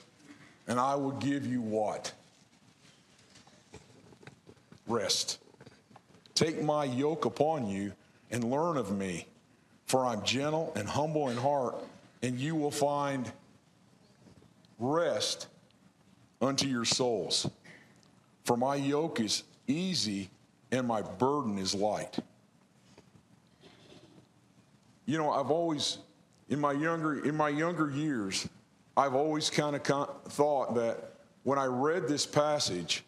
and 0.68 0.78
I 0.78 0.94
will 0.94 1.12
give 1.12 1.46
you 1.46 1.60
what? 1.60 2.12
Rest. 4.88 5.38
Take 6.34 6.62
my 6.62 6.84
yoke 6.84 7.24
upon 7.24 7.68
you 7.68 7.92
and 8.30 8.44
learn 8.44 8.76
of 8.76 8.96
me, 8.96 9.26
for 9.86 10.06
I'm 10.06 10.24
gentle 10.24 10.72
and 10.76 10.88
humble 10.88 11.28
in 11.28 11.36
heart, 11.36 11.76
and 12.22 12.38
you 12.38 12.54
will 12.54 12.70
find 12.70 13.30
rest 14.78 15.48
unto 16.40 16.66
your 16.66 16.84
souls. 16.84 17.48
For 18.44 18.56
my 18.56 18.76
yoke 18.76 19.20
is 19.20 19.44
easy 19.66 20.30
and 20.70 20.86
my 20.86 21.02
burden 21.02 21.58
is 21.58 21.74
light. 21.74 22.18
You 25.06 25.18
know, 25.18 25.30
I've 25.30 25.50
always, 25.50 25.98
in 26.48 26.60
my 26.60 26.72
younger, 26.72 27.24
in 27.24 27.34
my 27.34 27.48
younger 27.48 27.90
years, 27.90 28.48
I've 28.96 29.14
always 29.14 29.48
kind 29.48 29.74
of 29.74 29.82
thought 30.28 30.74
that 30.74 31.14
when 31.44 31.58
I 31.58 31.64
read 31.64 32.08
this 32.08 32.26
passage, 32.26 33.04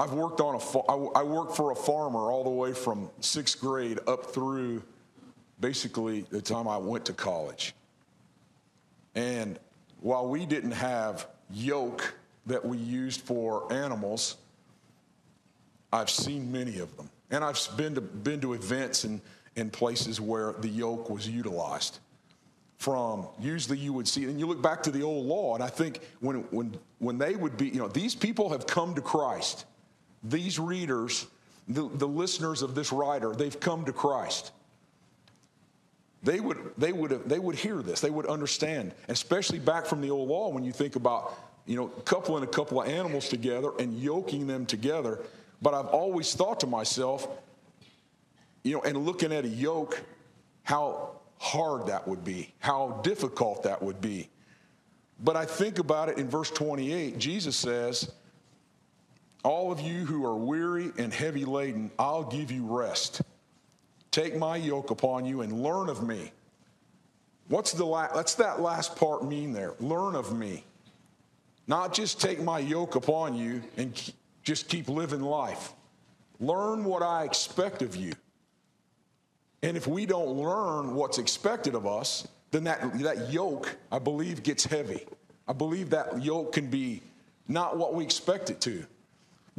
I've 0.00 0.14
worked 0.14 0.40
on 0.40 0.54
a, 0.54 1.18
I 1.18 1.22
worked 1.22 1.54
for 1.54 1.72
a 1.72 1.74
farmer 1.74 2.32
all 2.32 2.42
the 2.42 2.48
way 2.48 2.72
from 2.72 3.10
sixth 3.20 3.60
grade 3.60 3.98
up 4.06 4.32
through 4.32 4.82
basically 5.60 6.22
the 6.30 6.40
time 6.40 6.66
I 6.66 6.78
went 6.78 7.04
to 7.04 7.12
college. 7.12 7.74
And 9.14 9.58
while 10.00 10.26
we 10.26 10.46
didn't 10.46 10.70
have 10.70 11.26
yoke 11.50 12.14
that 12.46 12.64
we 12.64 12.78
used 12.78 13.20
for 13.20 13.70
animals, 13.70 14.38
I've 15.92 16.08
seen 16.08 16.50
many 16.50 16.78
of 16.78 16.96
them. 16.96 17.10
And 17.30 17.44
I've 17.44 17.60
been 17.76 17.94
to, 17.96 18.00
been 18.00 18.40
to 18.40 18.54
events 18.54 19.04
and, 19.04 19.20
and 19.56 19.70
places 19.70 20.18
where 20.18 20.54
the 20.54 20.68
yoke 20.68 21.10
was 21.10 21.28
utilized. 21.28 21.98
From 22.78 23.26
usually 23.38 23.76
you 23.76 23.92
would 23.92 24.08
see, 24.08 24.24
and 24.24 24.40
you 24.40 24.46
look 24.46 24.62
back 24.62 24.82
to 24.84 24.90
the 24.90 25.02
old 25.02 25.26
law, 25.26 25.56
and 25.56 25.62
I 25.62 25.68
think 25.68 26.00
when, 26.20 26.36
when, 26.50 26.74
when 27.00 27.18
they 27.18 27.36
would 27.36 27.58
be, 27.58 27.68
you 27.68 27.80
know, 27.80 27.88
these 27.88 28.14
people 28.14 28.48
have 28.48 28.66
come 28.66 28.94
to 28.94 29.02
Christ. 29.02 29.66
These 30.22 30.58
readers, 30.58 31.26
the, 31.68 31.88
the 31.88 32.06
listeners 32.08 32.62
of 32.62 32.74
this 32.74 32.92
writer, 32.92 33.32
they've 33.32 33.58
come 33.58 33.84
to 33.86 33.92
Christ. 33.92 34.52
They 36.22 36.40
would 36.40 36.58
they 36.76 36.92
would 36.92 37.28
they 37.28 37.38
would 37.38 37.56
hear 37.56 37.80
this. 37.82 38.00
They 38.00 38.10
would 38.10 38.26
understand 38.26 38.92
especially 39.08 39.58
back 39.58 39.86
from 39.86 40.00
the 40.00 40.10
old 40.10 40.28
law 40.28 40.48
when 40.48 40.64
you 40.64 40.72
think 40.72 40.96
about 40.96 41.34
you 41.64 41.76
know 41.76 41.88
coupling 42.04 42.44
a 42.44 42.46
couple 42.46 42.80
of 42.82 42.88
animals 42.88 43.28
together 43.28 43.70
and 43.78 43.98
yoking 43.98 44.46
them 44.46 44.66
together. 44.66 45.20
But 45.62 45.74
i've 45.74 45.86
always 45.86 46.34
thought 46.34 46.60
to 46.60 46.66
myself 46.66 47.26
you 48.62 48.74
know 48.74 48.82
and 48.82 48.98
looking 48.98 49.32
at 49.32 49.44
a 49.44 49.48
yoke 49.48 50.02
how 50.62 51.12
hard 51.38 51.86
that 51.86 52.06
would 52.06 52.22
be 52.22 52.52
how 52.58 53.00
difficult 53.02 53.62
that 53.62 53.80
would 53.82 54.02
be. 54.02 54.28
But 55.24 55.36
i 55.36 55.46
think 55.46 55.78
about 55.78 56.10
it 56.10 56.18
in 56.18 56.28
verse 56.28 56.50
28 56.50 57.18
jesus 57.18 57.56
says 57.56 58.12
all 59.42 59.72
of 59.72 59.80
you 59.80 60.04
who 60.04 60.24
are 60.24 60.36
weary 60.36 60.92
and 60.98 61.12
heavy 61.12 61.44
laden 61.44 61.90
i'll 61.98 62.24
give 62.24 62.50
you 62.50 62.66
rest 62.66 63.22
Take 64.10 64.36
my 64.36 64.56
yoke 64.56 64.90
upon 64.90 65.24
you 65.24 65.42
and 65.42 65.62
learn 65.62 65.88
of 65.88 66.06
me. 66.06 66.32
What's 67.48 67.72
the 67.72 67.84
la- 67.84 68.12
what's 68.12 68.34
that 68.36 68.60
last 68.60 68.96
part 68.96 69.24
mean 69.24 69.52
there? 69.52 69.74
Learn 69.78 70.14
of 70.16 70.36
me. 70.36 70.64
Not 71.66 71.94
just 71.94 72.20
take 72.20 72.42
my 72.42 72.58
yoke 72.58 72.96
upon 72.96 73.36
you 73.36 73.62
and 73.76 74.12
just 74.42 74.68
keep 74.68 74.88
living 74.88 75.20
life. 75.20 75.72
Learn 76.40 76.84
what 76.84 77.02
I 77.02 77.24
expect 77.24 77.82
of 77.82 77.94
you. 77.94 78.12
And 79.62 79.76
if 79.76 79.86
we 79.86 80.06
don't 80.06 80.30
learn 80.30 80.94
what's 80.94 81.18
expected 81.18 81.74
of 81.74 81.86
us, 81.86 82.26
then 82.50 82.64
that, 82.64 82.98
that 83.00 83.30
yoke, 83.30 83.76
I 83.92 83.98
believe, 83.98 84.42
gets 84.42 84.64
heavy. 84.64 85.06
I 85.46 85.52
believe 85.52 85.90
that 85.90 86.22
yoke 86.22 86.52
can 86.52 86.68
be 86.68 87.02
not 87.46 87.76
what 87.76 87.94
we 87.94 88.02
expect 88.02 88.50
it 88.50 88.60
to. 88.62 88.86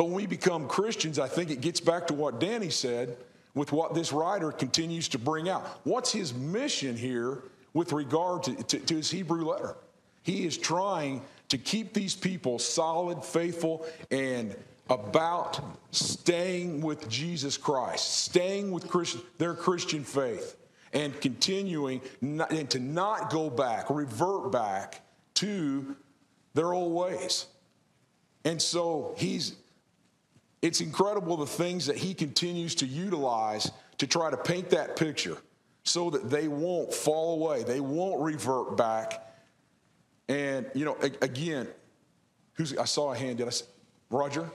But 0.01 0.05
when 0.05 0.15
we 0.15 0.25
become 0.25 0.67
Christians, 0.67 1.19
I 1.19 1.27
think 1.27 1.51
it 1.51 1.61
gets 1.61 1.79
back 1.79 2.07
to 2.07 2.15
what 2.15 2.39
Danny 2.39 2.71
said 2.71 3.17
with 3.53 3.71
what 3.71 3.93
this 3.93 4.11
writer 4.11 4.51
continues 4.51 5.07
to 5.09 5.19
bring 5.19 5.47
out. 5.47 5.63
What's 5.83 6.11
his 6.11 6.33
mission 6.33 6.97
here 6.97 7.43
with 7.75 7.91
regard 7.91 8.41
to, 8.45 8.55
to, 8.63 8.79
to 8.79 8.95
his 8.95 9.11
Hebrew 9.11 9.45
letter? 9.45 9.75
He 10.23 10.43
is 10.43 10.57
trying 10.57 11.21
to 11.49 11.59
keep 11.59 11.93
these 11.93 12.15
people 12.15 12.57
solid, 12.57 13.23
faithful, 13.23 13.85
and 14.09 14.55
about 14.89 15.59
staying 15.91 16.81
with 16.81 17.07
Jesus 17.07 17.55
Christ, 17.55 18.23
staying 18.23 18.71
with 18.71 18.87
Christian, 18.87 19.21
their 19.37 19.53
Christian 19.53 20.03
faith, 20.03 20.55
and 20.93 21.21
continuing 21.21 22.01
not, 22.21 22.49
and 22.49 22.67
to 22.71 22.79
not 22.79 23.29
go 23.29 23.51
back, 23.51 23.91
revert 23.91 24.51
back 24.51 25.01
to 25.35 25.95
their 26.55 26.73
old 26.73 26.91
ways. 26.91 27.45
And 28.43 28.59
so 28.59 29.13
he's 29.15 29.57
it's 30.61 30.81
incredible 30.81 31.37
the 31.37 31.45
things 31.45 31.85
that 31.87 31.97
he 31.97 32.13
continues 32.13 32.75
to 32.75 32.85
utilize 32.85 33.71
to 33.97 34.07
try 34.07 34.29
to 34.29 34.37
paint 34.37 34.69
that 34.71 34.95
picture 34.95 35.37
so 35.83 36.09
that 36.11 36.29
they 36.29 36.47
won't 36.47 36.93
fall 36.93 37.33
away, 37.41 37.63
they 37.63 37.79
won't 37.79 38.21
revert 38.21 38.77
back. 38.77 39.27
And, 40.27 40.65
you 40.73 40.85
know, 40.85 40.95
again, 41.21 41.67
who's, 42.53 42.77
I 42.77 42.85
saw 42.85 43.13
a 43.13 43.17
hand, 43.17 43.39
did 43.39 43.45
I, 43.45 43.47
s- 43.47 43.63
Roger? 44.09 44.49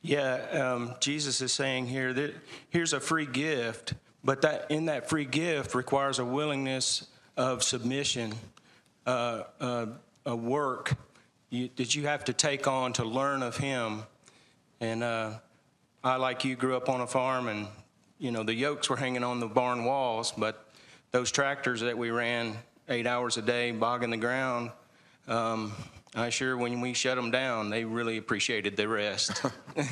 Yeah, 0.00 0.34
um, 0.52 0.94
Jesus 1.00 1.40
is 1.40 1.52
saying 1.52 1.86
here 1.86 2.12
that 2.12 2.34
here's 2.70 2.92
a 2.92 3.00
free 3.00 3.26
gift, 3.26 3.94
but 4.22 4.42
that 4.42 4.66
in 4.70 4.86
that 4.86 5.08
free 5.08 5.24
gift 5.24 5.74
requires 5.74 6.18
a 6.18 6.24
willingness 6.24 7.06
of 7.36 7.62
submission, 7.62 8.34
uh, 9.06 9.44
uh, 9.60 9.86
a 10.26 10.36
work 10.36 10.94
that 11.50 11.94
you 11.94 12.06
have 12.06 12.24
to 12.24 12.32
take 12.32 12.66
on 12.66 12.92
to 12.94 13.04
learn 13.04 13.42
of 13.42 13.56
Him. 13.58 14.02
And 14.84 15.02
uh, 15.02 15.30
I, 16.02 16.16
like 16.16 16.44
you, 16.44 16.56
grew 16.56 16.76
up 16.76 16.90
on 16.90 17.00
a 17.00 17.06
farm, 17.06 17.48
and 17.48 17.66
you 18.18 18.30
know 18.30 18.42
the 18.42 18.54
yokes 18.54 18.90
were 18.90 18.96
hanging 18.96 19.24
on 19.24 19.40
the 19.40 19.46
barn 19.46 19.86
walls, 19.86 20.32
but 20.36 20.68
those 21.10 21.32
tractors 21.32 21.80
that 21.80 21.96
we 21.96 22.10
ran 22.10 22.54
eight 22.90 23.06
hours 23.06 23.38
a 23.38 23.42
day 23.42 23.70
bogging 23.70 24.10
the 24.10 24.18
ground. 24.18 24.70
Um, 25.26 25.72
I 26.14 26.28
sure, 26.28 26.58
when 26.58 26.82
we 26.82 26.92
shut 26.92 27.16
them 27.16 27.30
down, 27.30 27.70
they 27.70 27.86
really 27.86 28.18
appreciated 28.18 28.76
the 28.76 28.86
rest. 28.86 29.42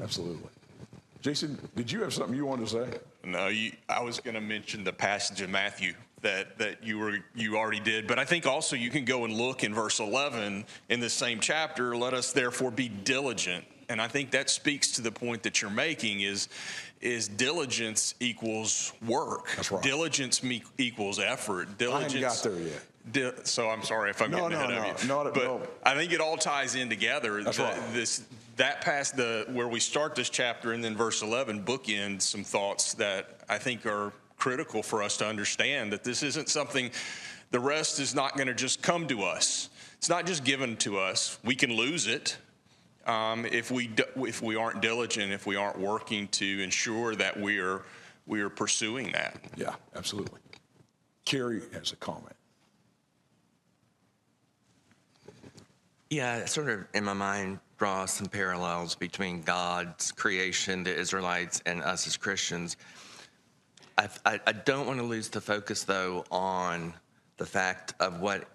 Absolutely. 0.00 0.48
Jason, 1.20 1.58
did 1.74 1.90
you 1.90 2.02
have 2.02 2.14
something 2.14 2.36
you 2.36 2.46
wanted 2.46 2.68
to 2.68 2.72
say? 2.72 2.98
No, 3.24 3.48
you, 3.48 3.72
I 3.88 4.00
was 4.02 4.20
going 4.20 4.34
to 4.34 4.40
mention 4.40 4.84
the 4.84 4.92
passage 4.92 5.42
in 5.42 5.50
Matthew 5.50 5.94
that, 6.22 6.58
that 6.58 6.82
you 6.84 6.98
were 6.98 7.18
you 7.34 7.56
already 7.56 7.80
did, 7.80 8.06
but 8.06 8.18
I 8.18 8.24
think 8.24 8.46
also 8.46 8.76
you 8.76 8.90
can 8.90 9.04
go 9.04 9.24
and 9.24 9.34
look 9.34 9.62
in 9.64 9.74
verse 9.74 10.00
11 10.00 10.64
in 10.88 11.00
the 11.00 11.10
same 11.10 11.40
chapter. 11.40 11.96
Let 11.96 12.14
us 12.14 12.32
therefore 12.32 12.70
be 12.70 12.88
diligent, 12.88 13.64
and 13.88 14.00
I 14.00 14.08
think 14.08 14.30
that 14.32 14.50
speaks 14.50 14.92
to 14.92 15.02
the 15.02 15.12
point 15.12 15.42
that 15.44 15.62
you're 15.62 15.70
making 15.70 16.20
is 16.22 16.48
is 17.00 17.28
diligence 17.28 18.14
equals 18.18 18.92
work. 19.06 19.48
That's 19.54 19.70
right. 19.70 19.82
Diligence 19.82 20.42
me, 20.42 20.64
equals 20.78 21.20
effort. 21.20 21.78
Diligence. 21.78 22.12
haven't 22.42 22.52
got 22.54 22.60
there 22.60 22.68
yet. 22.68 22.82
Di- 23.36 23.44
so 23.44 23.70
I'm 23.70 23.84
sorry 23.84 24.10
if 24.10 24.20
I'm 24.20 24.30
No, 24.32 24.48
getting 24.48 24.58
no, 24.58 24.64
ahead 24.64 24.82
no, 24.82 24.90
of 24.90 25.02
you. 25.02 25.08
not 25.08 25.26
at- 25.28 25.34
but 25.34 25.44
no. 25.44 25.62
I 25.84 25.94
think 25.94 26.12
it 26.12 26.20
all 26.20 26.36
ties 26.36 26.74
in 26.74 26.90
together. 26.90 27.42
That's 27.44 27.56
The- 27.56 27.62
right. 27.62 27.92
This 27.94 28.22
that 28.56 28.80
past 28.80 29.16
the 29.16 29.46
where 29.52 29.68
we 29.68 29.78
start 29.78 30.16
this 30.16 30.28
chapter 30.28 30.72
and 30.72 30.82
then 30.82 30.96
verse 30.96 31.22
11 31.22 31.64
bookends 31.64 32.22
some 32.22 32.42
thoughts 32.42 32.94
that 32.94 33.38
I 33.48 33.56
think 33.58 33.86
are 33.86 34.12
critical 34.38 34.82
for 34.82 35.02
us 35.02 35.16
to 35.18 35.26
understand 35.26 35.92
that 35.92 36.04
this 36.04 36.22
isn't 36.22 36.48
something. 36.48 36.90
The 37.50 37.60
rest 37.60 37.98
is 38.00 38.14
not 38.14 38.36
going 38.36 38.48
to 38.48 38.54
just 38.54 38.82
come 38.82 39.06
to 39.08 39.22
us. 39.22 39.68
It's 39.96 40.08
not 40.08 40.26
just 40.26 40.44
given 40.44 40.76
to 40.78 40.98
us. 40.98 41.38
We 41.44 41.54
can 41.54 41.74
lose 41.74 42.06
it 42.06 42.38
um, 43.06 43.46
if 43.46 43.70
we 43.70 43.90
if 44.16 44.42
we 44.42 44.54
aren't 44.54 44.82
diligent, 44.82 45.32
if 45.32 45.46
we 45.46 45.56
aren't 45.56 45.78
working 45.78 46.28
to 46.28 46.62
ensure 46.62 47.14
that 47.16 47.38
we 47.38 47.58
are 47.58 47.82
we 48.26 48.40
are 48.42 48.50
pursuing 48.50 49.12
that. 49.12 49.40
Yeah, 49.56 49.74
absolutely. 49.96 50.40
Carrie 51.24 51.62
has 51.72 51.92
a 51.92 51.96
comment. 51.96 52.36
Yeah, 56.10 56.44
sort 56.44 56.68
of 56.68 56.84
in 56.94 57.04
my 57.04 57.12
mind 57.12 57.58
draws 57.78 58.12
some 58.12 58.28
parallels 58.28 58.94
between 58.94 59.42
God's 59.42 60.12
creation, 60.12 60.84
the 60.84 60.94
Israelites, 60.94 61.62
and 61.64 61.82
us 61.82 62.06
as 62.06 62.16
Christians. 62.16 62.76
I, 63.98 64.40
I, 64.46 64.52
don't 64.52 64.86
want 64.86 65.00
to 65.00 65.04
lose 65.04 65.28
the 65.28 65.40
focus, 65.40 65.82
though, 65.82 66.24
on 66.30 66.94
the 67.36 67.46
fact 67.46 67.94
of 67.98 68.20
what 68.20 68.48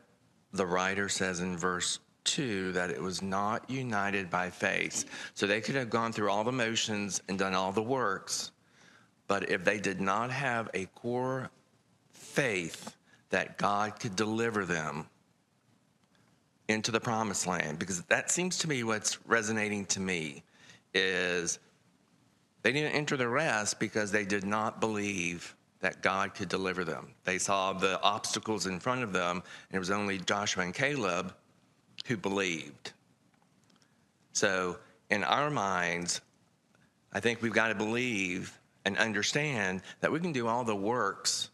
the 0.54 0.66
writer 0.66 1.10
says 1.10 1.42
in 1.42 1.58
verse 1.58 2.00
2 2.24 2.72
that 2.72 2.90
it 2.90 3.02
was 3.02 3.22
not 3.22 3.70
united 3.70 4.30
by 4.30 4.50
faith. 4.50 5.06
So 5.34 5.46
they 5.46 5.60
could 5.60 5.76
have 5.76 5.90
gone 5.90 6.14
through 6.14 6.30
all 6.30 6.46
the 6.46 6.54
motions 6.54 7.22
and 7.28 7.38
done 7.38 7.54
all 7.54 7.74
the 7.74 7.84
works, 7.84 8.52
but 9.28 9.50
if 9.50 9.66
they 9.66 9.80
did 9.80 10.00
not 10.00 10.32
have 10.32 10.70
a 10.74 10.86
core 10.86 11.50
faith 12.12 12.96
that 13.30 13.58
God 13.58 14.00
could 14.00 14.16
deliver 14.16 14.64
them, 14.66 15.08
into 16.68 16.92
the 16.92 17.00
promised 17.00 17.46
land 17.46 17.78
because 17.80 18.02
that 18.04 18.32
seems 18.32 18.58
to 18.60 18.70
me 18.70 18.84
what's 18.84 19.26
resonating 19.28 19.86
to 19.86 20.00
me 20.00 20.44
is 20.94 21.60
they 22.64 22.72
didn't 22.72 22.94
enter 22.94 23.16
the 23.18 23.28
rest 23.28 23.80
because 23.80 24.12
they 24.12 24.26
did 24.26 24.44
not 24.44 24.80
believe 24.80 25.56
that 25.82 26.02
God 26.02 26.34
could 26.34 26.50
deliver 26.50 26.84
them. 26.84 27.14
They 27.26 27.38
saw 27.38 27.74
the 27.74 28.02
obstacles 28.02 28.68
in 28.68 28.80
front 28.80 29.04
of 29.04 29.14
them, 29.14 29.38
and 29.70 29.76
it 29.76 29.80
was 29.80 29.92
only 29.92 30.18
Joshua 30.18 30.64
and 30.64 30.74
Caleb 30.74 31.34
who 32.08 32.18
believed. 32.18 32.94
So, 34.32 34.78
in 35.10 35.24
our 35.24 35.50
minds, 35.50 36.22
I 37.12 37.20
think 37.20 37.42
we've 37.42 37.54
got 37.54 37.68
to 37.68 37.76
believe 37.76 38.58
and 38.86 38.98
understand 38.98 39.82
that 40.00 40.12
we 40.12 40.20
can 40.20 40.32
do 40.32 40.48
all 40.48 40.64
the 40.64 40.76
works 40.76 41.50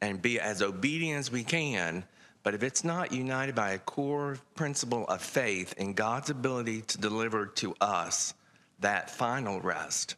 and 0.00 0.22
be 0.22 0.40
as 0.40 0.62
obedient 0.62 1.18
as 1.18 1.30
we 1.30 1.44
can 1.44 2.04
but 2.44 2.54
if 2.54 2.62
it's 2.62 2.84
not 2.84 3.10
united 3.10 3.54
by 3.54 3.70
a 3.70 3.78
core 3.78 4.38
principle 4.54 5.06
of 5.08 5.22
faith 5.22 5.72
in 5.78 5.94
God's 5.94 6.28
ability 6.28 6.82
to 6.82 6.98
deliver 6.98 7.46
to 7.46 7.74
us 7.80 8.34
that 8.80 9.10
final 9.10 9.60
rest, 9.62 10.16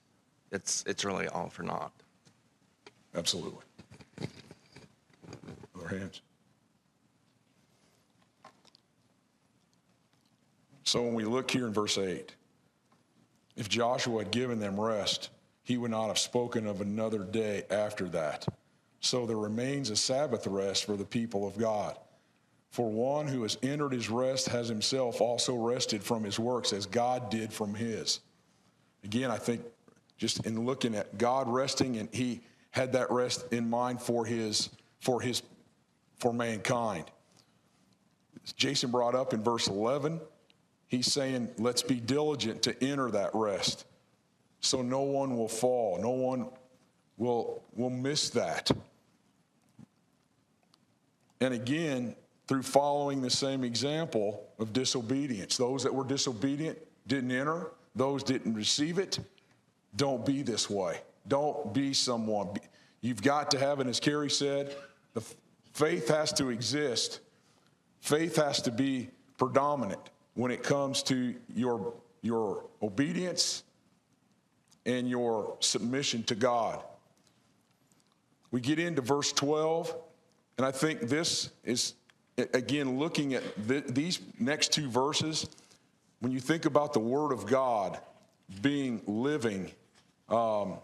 it's, 0.53 0.85
it's 0.87 1.05
really 1.05 1.29
all 1.29 1.49
for 1.49 1.63
naught. 1.63 1.93
Absolutely. 3.15 3.63
Other 5.75 5.89
hands. 5.89 6.21
So 10.85 11.03
when 11.03 11.15
we 11.15 11.25
look 11.25 11.51
here 11.51 11.67
in 11.67 11.73
verse 11.73 11.99
8, 11.99 12.33
if 13.57 13.69
Joshua 13.69 14.23
had 14.23 14.31
given 14.31 14.61
them 14.61 14.79
rest, 14.79 15.31
he 15.63 15.79
would 15.79 15.91
not 15.91 16.07
have 16.07 16.19
spoken 16.19 16.67
of 16.67 16.81
another 16.81 17.19
day 17.19 17.65
after 17.71 18.09
that. 18.11 18.47
So 19.01 19.27
there 19.27 19.37
remains 19.37 19.91
a 19.91 19.97
Sabbath 19.97 20.47
rest 20.47 20.85
for 20.85 20.97
the 20.97 21.05
people 21.05 21.47
of 21.47 21.59
God. 21.59 21.99
For 22.71 22.91
one 22.91 23.27
who 23.27 23.43
has 23.43 23.59
entered 23.63 23.93
his 23.93 24.11
rest 24.11 24.49
has 24.49 24.69
himself 24.69 25.21
also 25.21 25.57
rested 25.57 26.03
from 26.05 26.23
his 26.23 26.39
works 26.39 26.73
as 26.73 26.87
God 26.87 27.31
did 27.31 27.53
from 27.53 27.75
his. 27.75 28.21
Again, 29.03 29.31
I 29.31 29.39
think 29.39 29.63
just 30.17 30.47
in 30.47 30.65
looking 30.65 30.95
at 30.95 31.19
God 31.19 31.49
resting, 31.49 31.97
and 31.97 32.09
he 32.13 32.41
had 32.71 32.93
that 32.93 33.11
rest 33.11 33.53
in 33.53 33.69
mind 33.69 34.01
for 34.01 34.25
his 34.25 34.71
for 35.01 35.21
his 35.21 35.43
for 36.19 36.33
mankind. 36.33 37.05
As 38.45 38.53
Jason 38.53 38.91
brought 38.91 39.15
up 39.15 39.35
in 39.35 39.43
verse 39.43 39.67
11, 39.67 40.21
he's 40.89 41.13
saying, 41.13 41.51
let's 41.59 41.83
be 41.83 41.97
diligent 41.97 42.63
to 42.63 42.85
enter 42.85 43.11
that 43.11 43.31
rest 43.35 43.85
so 44.61 44.83
no 44.83 45.03
one 45.03 45.37
will 45.37 45.49
fall, 45.49 45.99
no 46.01 46.11
one 46.11 46.49
will, 47.17 47.63
will 47.75 47.91
miss 47.91 48.31
that. 48.31 48.71
And 51.41 51.55
again, 51.55 52.17
through 52.49 52.63
following 52.63 53.21
the 53.21 53.31
same 53.31 53.65
example 53.65 54.45
of 54.59 54.73
disobedience. 54.73 55.57
Those 55.57 55.83
that 55.83 55.95
were 55.95 56.05
disobedient 56.05 56.79
didn't 57.07 57.33
enter, 57.33 57.73
those 57.95 58.23
didn't 58.23 58.55
receive 58.55 58.99
it. 58.99 59.19
Don't 59.97 60.25
be 60.25 60.43
this 60.43 60.69
way. 60.71 61.01
Don't 61.27 61.73
be 61.73 61.93
someone. 61.93 62.51
You've 63.01 63.23
got 63.23 63.51
to 63.53 63.59
have, 63.59 63.81
and 63.81 63.89
as 63.91 64.01
Carrie 64.01 64.31
said, 64.31 64.75
the 65.15 65.23
faith 65.73 66.09
has 66.09 66.33
to 66.35 66.51
exist. 66.51 67.21
Faith 68.01 68.37
has 68.37 68.63
to 68.63 68.71
be 68.71 69.09
predominant 69.39 70.01
when 70.35 70.51
it 70.51 70.63
comes 70.63 71.03
to 71.05 71.35
your, 71.55 71.95
your 72.23 72.65
obedience 72.83 73.65
and 74.85 75.09
your 75.09 75.57
submission 75.61 76.23
to 76.25 76.35
God. 76.35 76.83
We 78.51 78.61
get 78.61 78.79
into 78.79 79.03
verse 79.03 79.33
12, 79.33 79.95
and 80.59 80.67
I 80.67 80.71
think 80.71 81.03
this 81.03 81.51
is 81.65 81.95
again, 82.37 82.99
looking 82.99 83.35
at 83.35 83.43
th- 83.69 83.87
these 83.87 84.21
next 84.39 84.73
two 84.73 84.89
verses, 84.89 85.49
when 86.21 86.33
you 86.33 86.41
think 86.41 86.65
about 86.65 86.93
the 86.93 87.01
Word 87.01 87.33
of 87.33 87.47
God 87.47 87.99
being 88.63 89.03
living 89.07 89.71
um, 90.29 90.79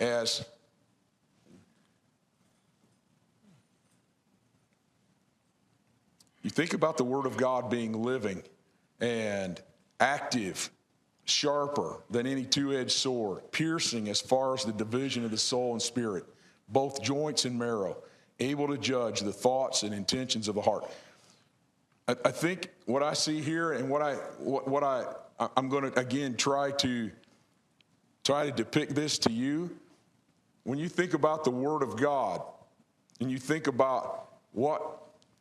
as 0.00 0.44
You 6.42 6.50
think 6.50 6.74
about 6.74 6.96
the 6.96 7.04
Word 7.04 7.26
of 7.26 7.36
God 7.36 7.70
being 7.70 8.02
living 8.02 8.42
and 9.00 9.60
active, 10.00 10.70
sharper 11.24 12.02
than 12.10 12.26
any 12.26 12.44
two 12.44 12.76
edged 12.76 12.90
sword, 12.90 13.50
piercing 13.52 14.08
as 14.08 14.20
far 14.20 14.54
as 14.54 14.64
the 14.64 14.72
division 14.72 15.24
of 15.24 15.30
the 15.30 15.38
soul 15.38 15.72
and 15.72 15.80
spirit, 15.80 16.24
both 16.68 17.00
joints 17.00 17.44
and 17.44 17.56
marrow, 17.56 17.96
able 18.40 18.66
to 18.68 18.76
judge 18.76 19.20
the 19.20 19.32
thoughts 19.32 19.84
and 19.84 19.94
intentions 19.94 20.48
of 20.48 20.56
the 20.56 20.60
heart. 20.60 20.90
I, 22.08 22.32
think 22.32 22.68
what 22.86 23.04
I 23.04 23.12
see 23.14 23.40
here 23.40 23.72
and 23.72 23.88
what 23.88 24.02
I 24.02 24.14
what, 24.38 24.66
what 24.66 24.82
I 24.82 25.04
I'm 25.56 25.68
going 25.68 25.90
to 25.90 25.98
again 25.98 26.36
try 26.36 26.72
to 26.72 27.10
try 28.24 28.46
to 28.46 28.52
depict 28.52 28.94
this 28.94 29.18
to 29.20 29.32
you. 29.32 29.76
When 30.64 30.78
you 30.78 30.88
think 30.88 31.14
about 31.14 31.44
the 31.44 31.50
Word 31.50 31.82
of 31.82 31.96
God, 31.96 32.42
and 33.20 33.30
you 33.30 33.38
think 33.38 33.66
about 33.68 34.28
what 34.52 34.98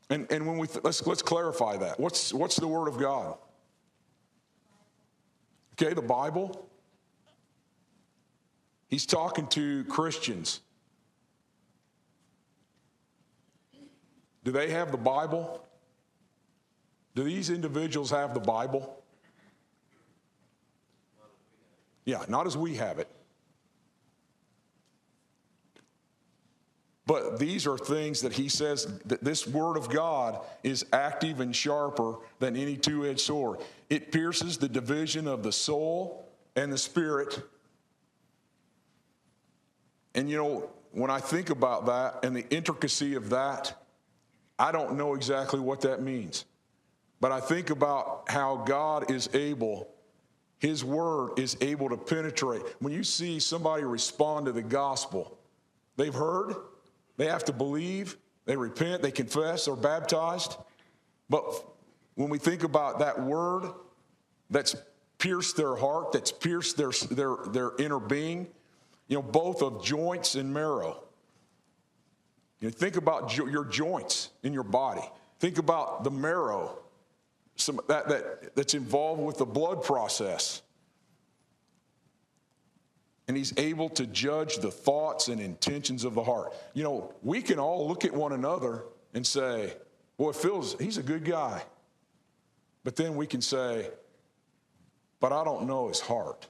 and, 0.10 0.30
and 0.32 0.46
when 0.46 0.58
we 0.58 0.68
th- 0.68 0.84
let's 0.84 1.06
let's 1.08 1.22
clarify 1.22 1.78
that. 1.78 2.00
What's 2.00 2.34
what's 2.34 2.58
the 2.58 2.68
Word 2.68 2.88
of 2.88 3.00
God? 3.00 3.38
Okay, 5.74 5.94
the 5.94 6.02
Bible. 6.02 6.68
He's 8.88 9.06
talking 9.06 9.48
to 9.48 9.86
Christians. 9.86 10.60
Do 14.44 14.52
they 14.52 14.70
have 14.72 14.92
the 14.92 14.98
Bible? 14.98 15.66
Do 17.16 17.24
these 17.24 17.50
individuals 17.50 18.12
have 18.12 18.34
the 18.34 18.40
Bible? 18.40 19.01
Yeah, 22.06 22.24
not 22.28 22.48
as 22.48 22.58
we 22.58 22.76
have 22.76 23.00
it. 23.00 23.08
But 27.06 27.40
these 27.40 27.68
are 27.68 27.78
things 27.78 28.22
that 28.22 28.32
he 28.32 28.48
says 28.48 28.86
that 29.06 29.24
this 29.24 29.46
word 29.46 29.76
of 29.76 29.90
God 29.90 30.40
is 30.64 30.86
active 30.94 31.40
and 31.42 31.54
sharper 31.54 32.16
than 32.40 32.56
any 32.56 32.78
two 32.78 33.06
edged 33.06 33.20
sword. 33.20 33.60
It 33.90 34.12
pierces 34.12 34.58
the 34.58 34.70
division 34.70 35.28
of 35.28 35.44
the 35.44 35.52
soul 35.52 36.26
and 36.56 36.72
the 36.72 36.78
spirit. 36.78 37.42
And 40.16 40.30
you 40.30 40.38
know, 40.38 40.70
when 40.92 41.10
I 41.10 41.20
think 41.20 41.50
about 41.50 41.86
that 41.88 42.24
and 42.24 42.36
the 42.36 42.48
intricacy 42.50 43.16
of 43.16 43.30
that, 43.32 43.74
I 44.60 44.72
don't 44.72 44.96
know 44.96 45.16
exactly 45.16 45.60
what 45.60 45.82
that 45.82 46.02
means. 46.02 46.46
But 47.20 47.32
I 47.32 47.40
think 47.40 47.70
about 47.70 48.24
how 48.28 48.58
God 48.66 49.12
is 49.12 49.30
able, 49.34 49.88
His 50.62 50.86
word 50.86 51.40
is 51.40 51.58
able 51.60 51.90
to 51.90 51.98
penetrate. 51.98 52.62
When 52.80 52.94
you 52.94 53.04
see 53.04 53.40
somebody 53.40 53.84
respond 53.84 54.46
to 54.46 54.52
the 54.52 54.62
gospel, 54.62 55.40
they've 55.98 56.14
heard, 56.14 56.54
they 57.18 57.26
have 57.26 57.44
to 57.46 57.52
believe, 57.52 58.16
they 58.46 58.56
repent, 58.56 59.02
they 59.02 59.10
confess, 59.10 59.66
they're 59.66 59.76
baptized. 59.76 60.58
But 61.32 61.44
when 62.14 62.30
we 62.30 62.38
think 62.38 62.64
about 62.64 63.00
that 63.00 63.20
word 63.20 63.72
that's 64.52 64.76
pierced 65.18 65.58
their 65.58 65.76
heart, 65.76 66.12
that's 66.12 66.32
pierced 66.32 66.78
their, 66.78 66.92
their, 67.10 67.38
their 67.48 67.72
inner 67.80 68.00
being, 68.00 68.46
you 69.08 69.18
know, 69.18 69.24
both 69.24 69.64
of 69.64 69.84
joints 69.84 70.36
and 70.36 70.54
marrow. 70.54 71.04
You 72.60 72.68
know, 72.68 72.72
think 72.72 72.98
about 72.98 73.30
jo- 73.30 73.48
your 73.48 73.66
joints 73.66 74.30
in 74.44 74.54
your 74.54 74.64
body. 74.64 75.10
Think 75.40 75.58
about 75.58 76.04
the 76.04 76.12
marrow, 76.12 76.78
some, 77.62 77.80
that, 77.88 78.08
that, 78.10 78.56
that's 78.56 78.74
involved 78.74 79.22
with 79.22 79.38
the 79.38 79.46
blood 79.46 79.84
process. 79.84 80.62
And 83.28 83.38
he's 83.38 83.54
able 83.58 83.90
to 83.90 84.06
judge 84.08 84.58
the 84.58 84.72
thoughts 84.72 85.28
and 85.28 85.40
intentions 85.40 86.04
of 86.04 86.16
the 86.16 86.24
heart. 86.24 86.54
You 86.74 86.84
know, 86.84 87.14
we 87.24 87.42
can 87.42 87.60
all 87.60 87.88
look 87.88 88.04
at 88.04 88.14
one 88.14 88.34
another 88.34 88.84
and 89.14 89.26
say, 89.26 89.74
Boy, 90.18 90.34
Phil's, 90.34 90.76
he's 90.80 90.98
a 90.98 91.04
good 91.04 91.24
guy. 91.24 91.64
But 92.84 92.96
then 92.96 93.16
we 93.16 93.28
can 93.28 93.42
say, 93.42 93.90
But 95.20 95.32
I 95.32 95.44
don't 95.44 95.66
know 95.66 95.88
his 95.88 96.00
heart. 96.00 96.48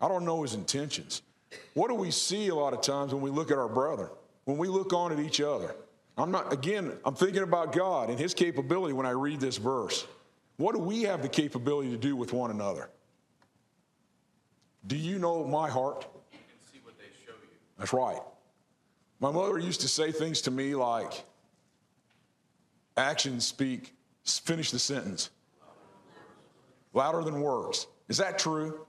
I 0.00 0.08
don't 0.08 0.24
know 0.24 0.42
his 0.42 0.54
intentions. 0.54 1.22
What 1.74 1.88
do 1.88 1.94
we 1.94 2.10
see 2.10 2.48
a 2.48 2.54
lot 2.54 2.74
of 2.74 2.80
times 2.80 3.12
when 3.12 3.22
we 3.22 3.30
look 3.30 3.50
at 3.50 3.58
our 3.58 3.68
brother? 3.68 4.10
When 4.44 4.58
we 4.58 4.68
look 4.68 4.92
on 4.92 5.12
at 5.12 5.18
each 5.18 5.40
other? 5.40 5.74
I'm 6.16 6.30
not, 6.30 6.52
again, 6.52 6.92
I'm 7.04 7.14
thinking 7.14 7.42
about 7.42 7.72
God 7.72 8.08
and 8.10 8.18
his 8.18 8.34
capability 8.34 8.92
when 8.92 9.06
I 9.06 9.10
read 9.10 9.40
this 9.40 9.56
verse. 9.56 10.06
What 10.56 10.74
do 10.74 10.80
we 10.80 11.02
have 11.02 11.22
the 11.22 11.28
capability 11.28 11.90
to 11.90 11.96
do 11.96 12.14
with 12.16 12.32
one 12.32 12.50
another? 12.50 12.90
Do 14.86 14.96
you 14.96 15.18
know 15.18 15.44
my 15.44 15.68
heart? 15.68 16.06
You 16.32 16.38
can 16.38 16.72
see 16.72 16.78
what 16.84 16.96
they 16.98 17.06
show 17.24 17.32
you. 17.32 17.48
That's 17.78 17.92
right. 17.92 18.20
My 19.20 19.30
mother 19.30 19.58
used 19.58 19.80
to 19.80 19.88
say 19.88 20.12
things 20.12 20.42
to 20.42 20.50
me 20.50 20.74
like, 20.74 21.24
actions 22.96 23.46
speak, 23.46 23.94
finish 24.24 24.70
the 24.70 24.78
sentence. 24.78 25.30
Louder 26.92 27.22
than 27.22 27.40
words. 27.40 27.86
Is 28.08 28.18
that 28.18 28.38
true? 28.38 28.86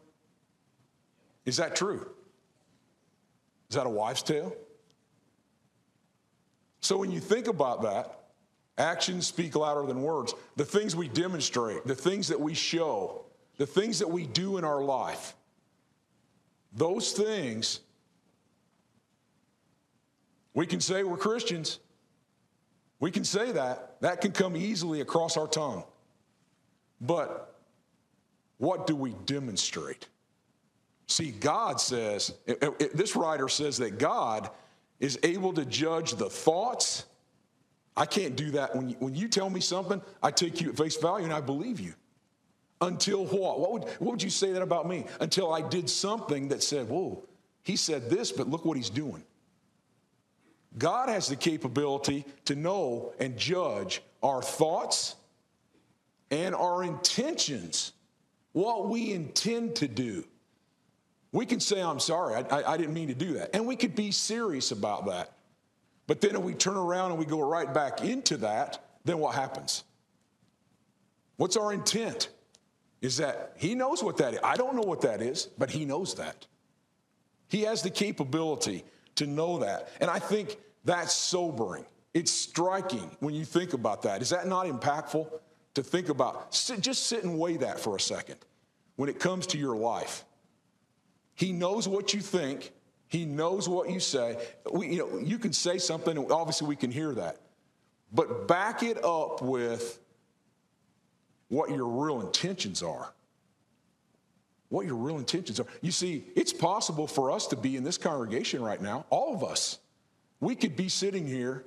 Is 1.46 1.58
that 1.58 1.76
true? 1.76 2.08
Is 3.70 3.76
that 3.76 3.88
a 3.88 3.90
wives' 3.90 4.22
tale? 4.22 4.56
So 6.82 6.98
when 6.98 7.12
you 7.12 7.20
think 7.20 7.48
about 7.48 7.82
that, 7.82 8.25
actions 8.78 9.28
speak 9.28 9.56
louder 9.56 9.86
than 9.86 10.02
words. 10.02 10.34
The 10.56 10.66
things 10.66 10.96
we 10.96 11.08
demonstrate, 11.08 11.86
the 11.86 11.96
things 11.96 12.28
that 12.28 12.40
we 12.40 12.54
show, 12.54 13.26
the 13.58 13.66
things 13.66 14.00
that 14.00 14.10
we 14.10 14.26
do 14.26 14.58
in 14.58 14.66
our 14.66 14.84
life, 14.84 15.36
those 16.74 17.14
things, 17.14 17.80
we 20.54 20.66
can 20.66 20.82
say 20.82 21.04
we're 21.04 21.18
Christians. 21.18 21.80
We 23.00 23.12
can 23.12 23.24
say 23.24 23.52
that. 23.52 24.00
That 24.02 24.22
can 24.22 24.32
come 24.32 24.56
easily 24.56 25.02
across 25.02 25.38
our 25.38 25.48
tongue. 25.48 25.84
But 27.02 27.56
what 28.58 28.88
do 28.88 28.96
we 28.96 29.14
demonstrate? 29.26 30.08
See, 31.08 31.32
God 31.32 31.80
says, 31.80 32.34
this 32.94 33.16
writer 33.16 33.48
says 33.48 33.78
that 33.78 34.00
God 34.00 34.50
is 35.00 35.20
able 35.24 35.54
to 35.54 35.66
judge 35.66 36.16
the 36.16 36.30
thoughts. 36.30 37.06
I 37.98 38.06
can't 38.06 38.36
do 38.36 38.52
that. 38.52 38.76
When 38.76 38.90
you, 38.90 38.96
when 39.00 39.16
you 39.16 39.28
tell 39.28 39.50
me 39.50 39.62
something, 39.62 40.02
I 40.22 40.32
take 40.32 40.60
you 40.62 40.70
at 40.70 40.78
face 40.78 40.98
value 40.98 41.26
and 41.26 41.34
I 41.34 41.42
believe 41.42 41.80
you. 41.80 41.94
Until 42.82 43.26
what? 43.26 43.60
What 43.60 43.72
would, 43.72 43.84
what 43.84 44.12
would 44.12 44.24
you 44.24 44.30
say 44.30 44.52
that 44.52 44.62
about 44.62 44.88
me? 44.88 45.06
Until 45.22 45.54
I 45.54 45.62
did 45.62 45.90
something 45.90 46.50
that 46.50 46.62
said, 46.62 46.90
whoa, 46.90 47.24
he 47.64 47.76
said 47.78 48.10
this, 48.10 48.32
but 48.32 48.50
look 48.50 48.66
what 48.66 48.76
he's 48.76 48.90
doing. 48.90 49.24
God 50.78 51.08
has 51.08 51.28
the 51.28 51.38
capability 51.38 52.26
to 52.46 52.56
know 52.56 53.14
and 53.18 53.38
judge 53.38 54.02
our 54.22 54.42
thoughts 54.42 55.16
and 56.32 56.54
our 56.54 56.84
intentions, 56.84 57.94
what 58.52 58.90
we 58.90 59.14
intend 59.14 59.76
to 59.78 59.88
do. 59.88 60.26
We 61.32 61.46
can 61.46 61.62
say, 61.62 61.82
I'm 61.82 62.00
sorry, 62.00 62.36
I, 62.36 62.60
I, 62.60 62.74
I 62.74 62.78
didn't 62.78 62.94
mean 62.94 63.08
to 63.08 63.16
do 63.16 63.34
that. 63.34 63.52
And 63.54 63.66
we 63.66 63.76
could 63.78 63.96
be 63.96 64.12
serious 64.12 64.72
about 64.72 65.06
that. 65.08 65.32
But 66.08 66.22
then 66.22 66.36
if 66.36 66.42
we 66.42 66.54
turn 66.54 66.78
around 66.78 67.12
and 67.12 67.20
we 67.20 67.26
go 67.26 67.42
right 67.42 67.72
back 67.74 68.02
into 68.02 68.38
that, 68.38 68.84
then 69.06 69.18
what 69.20 69.36
happens? 69.36 69.84
What's 71.38 71.58
our 71.58 71.74
intent? 71.74 72.30
Is 73.02 73.18
that 73.18 73.54
he 73.58 73.76
knows 73.76 74.04
what 74.04 74.18
that 74.18 74.34
is. 74.34 74.40
I 74.44 74.56
don't 74.56 74.76
know 74.76 74.82
what 74.82 75.02
that 75.02 75.22
is, 75.22 75.46
but 75.58 75.70
he 75.70 75.86
knows 75.86 76.16
that. 76.16 76.48
He 77.48 77.62
has 77.62 77.82
the 77.82 77.90
capability 77.90 78.84
to 79.16 79.28
know 79.28 79.60
that. 79.60 79.90
And 80.02 80.10
I 80.10 80.20
think 80.20 80.58
that's 80.84 81.14
sobering. 81.14 81.86
It's 82.14 82.32
striking 82.32 83.16
when 83.20 83.34
you 83.34 83.46
think 83.46 83.74
about 83.74 84.04
that. 84.04 84.22
Is 84.22 84.30
that 84.30 84.48
not 84.48 84.66
impactful 84.66 85.28
to 85.74 85.84
think 85.84 86.10
about? 86.10 86.52
Just 86.80 87.08
sit 87.08 87.24
and 87.24 87.38
weigh 87.38 87.58
that 87.58 87.80
for 87.80 87.96
a 87.96 88.00
second 88.00 88.38
when 88.96 89.10
it 89.10 89.20
comes 89.20 89.46
to 89.48 89.58
your 89.58 89.76
life. 89.76 90.24
He 91.36 91.52
knows 91.52 91.88
what 91.88 92.14
you 92.14 92.22
think. 92.22 92.72
He 93.08 93.26
knows 93.26 93.70
what 93.70 93.90
you 93.90 94.00
say. 94.00 94.38
We, 94.72 94.88
you 94.88 94.98
know, 94.98 95.18
you 95.20 95.38
can 95.38 95.54
say 95.54 95.78
something, 95.78 96.18
and 96.18 96.32
obviously 96.32 96.68
we 96.68 96.76
can 96.76 96.92
hear 96.92 97.14
that. 97.14 97.38
But 98.12 98.48
back 98.48 98.84
it 98.84 99.04
up 99.04 99.42
with 99.42 100.00
what 101.50 101.70
your 101.70 101.88
real 101.88 102.22
intentions 102.22 102.82
are. 102.82 103.14
What 104.70 104.86
your 104.86 104.96
real 104.96 105.18
intentions 105.18 105.60
are. 105.60 105.68
You 105.82 105.92
see, 105.92 106.26
it's 106.36 106.52
possible 106.52 107.08
for 107.08 107.32
us 107.32 107.48
to 107.48 107.56
be 107.56 107.78
in 107.78 107.84
this 107.84 107.98
congregation 107.98 108.62
right 108.62 108.82
now, 108.82 109.06
all 109.10 109.34
of 109.34 109.44
us. 109.44 109.80
We 110.40 110.56
could 110.56 110.76
be 110.76 110.90
sitting 110.90 111.28
here, 111.28 111.66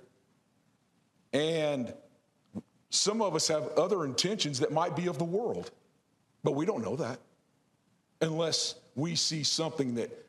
and 1.33 1.95
some 2.91 3.23
of 3.23 3.35
us 3.35 3.49
have 3.49 3.69
other 3.77 4.05
intentions 4.05 4.61
that 4.61 4.73
might 4.73 4.97
be 4.97 5.07
of 5.07 5.19
the 5.19 5.25
world, 5.25 5.71
but 6.43 6.55
we 6.55 6.67
don't 6.67 6.83
know 6.83 6.97
that 6.97 7.19
unless 8.21 8.75
we 8.95 9.15
see 9.15 9.43
something 9.43 9.95
that 9.95 10.28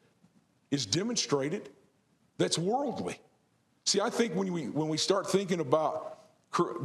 is 0.72 0.86
demonstrated 0.86 1.70
that's 2.38 2.58
worldly. 2.58 3.20
See, 3.86 4.02
I 4.02 4.10
think 4.10 4.36
when 4.36 4.52
we, 4.54 4.70
when 4.70 4.88
we 4.88 4.98
start 4.98 5.30
thinking 5.30 5.60
about 5.60 6.18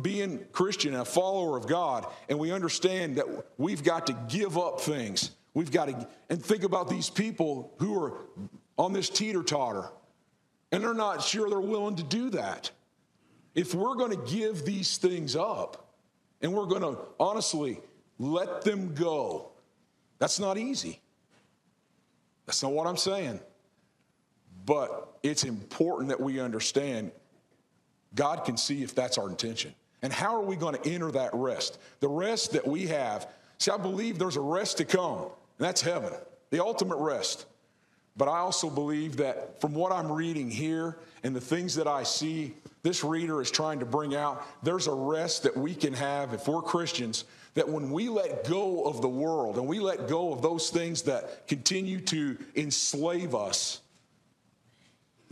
being 0.02 0.44
Christian 0.52 0.92
and 0.92 1.02
a 1.02 1.04
follower 1.04 1.56
of 1.56 1.66
God, 1.66 2.06
and 2.28 2.38
we 2.38 2.52
understand 2.52 3.16
that 3.16 3.26
we've 3.58 3.82
got 3.82 4.06
to 4.08 4.12
give 4.28 4.58
up 4.58 4.80
things, 4.80 5.30
we've 5.54 5.70
got 5.70 5.88
to, 5.88 6.08
and 6.28 6.42
think 6.42 6.64
about 6.64 6.88
these 6.88 7.08
people 7.10 7.72
who 7.78 8.02
are 8.02 8.12
on 8.76 8.92
this 8.92 9.08
teeter 9.08 9.42
totter, 9.42 9.88
and 10.72 10.82
they're 10.82 10.94
not 10.94 11.22
sure 11.22 11.48
they're 11.48 11.60
willing 11.60 11.96
to 11.96 12.02
do 12.02 12.30
that. 12.30 12.70
If 13.54 13.74
we're 13.74 13.94
going 13.94 14.10
to 14.10 14.34
give 14.34 14.64
these 14.64 14.96
things 14.96 15.36
up, 15.36 15.80
And 16.44 16.52
we're 16.52 16.66
going 16.66 16.82
to 16.82 16.98
honestly 17.18 17.80
let 18.18 18.60
them 18.60 18.92
go. 18.94 19.48
That's 20.18 20.38
not 20.38 20.58
easy. 20.58 21.00
That's 22.44 22.62
not 22.62 22.72
what 22.72 22.86
I'm 22.86 22.98
saying. 22.98 23.40
But 24.64 25.18
it's 25.22 25.44
important 25.44 26.08
that 26.08 26.20
we 26.20 26.40
understand 26.40 27.12
God 28.14 28.44
can 28.44 28.56
see 28.56 28.82
if 28.82 28.94
that's 28.94 29.18
our 29.18 29.28
intention. 29.28 29.74
And 30.02 30.12
how 30.12 30.36
are 30.36 30.42
we 30.42 30.56
going 30.56 30.76
to 30.76 30.88
enter 30.88 31.10
that 31.12 31.30
rest? 31.32 31.78
The 32.00 32.08
rest 32.08 32.52
that 32.52 32.66
we 32.66 32.86
have. 32.86 33.26
See, 33.58 33.70
I 33.70 33.76
believe 33.76 34.18
there's 34.18 34.36
a 34.36 34.40
rest 34.40 34.78
to 34.78 34.84
come, 34.84 35.22
and 35.22 35.30
that's 35.58 35.80
heaven, 35.80 36.12
the 36.50 36.62
ultimate 36.62 36.98
rest. 36.98 37.46
But 38.16 38.28
I 38.28 38.38
also 38.38 38.70
believe 38.70 39.16
that 39.16 39.60
from 39.60 39.74
what 39.74 39.90
I'm 39.90 40.10
reading 40.10 40.50
here 40.50 40.98
and 41.24 41.34
the 41.34 41.40
things 41.40 41.74
that 41.74 41.88
I 41.88 42.04
see, 42.04 42.54
this 42.82 43.02
reader 43.02 43.40
is 43.40 43.50
trying 43.50 43.80
to 43.80 43.86
bring 43.86 44.14
out, 44.14 44.46
there's 44.62 44.86
a 44.86 44.94
rest 44.94 45.42
that 45.42 45.56
we 45.56 45.74
can 45.74 45.92
have 45.94 46.32
if 46.32 46.46
we're 46.46 46.62
Christians, 46.62 47.24
that 47.54 47.68
when 47.68 47.90
we 47.90 48.08
let 48.08 48.44
go 48.48 48.84
of 48.84 49.00
the 49.00 49.08
world 49.08 49.56
and 49.56 49.66
we 49.66 49.80
let 49.80 50.06
go 50.06 50.32
of 50.32 50.42
those 50.42 50.70
things 50.70 51.02
that 51.02 51.48
continue 51.48 52.00
to 52.02 52.36
enslave 52.54 53.34
us, 53.34 53.80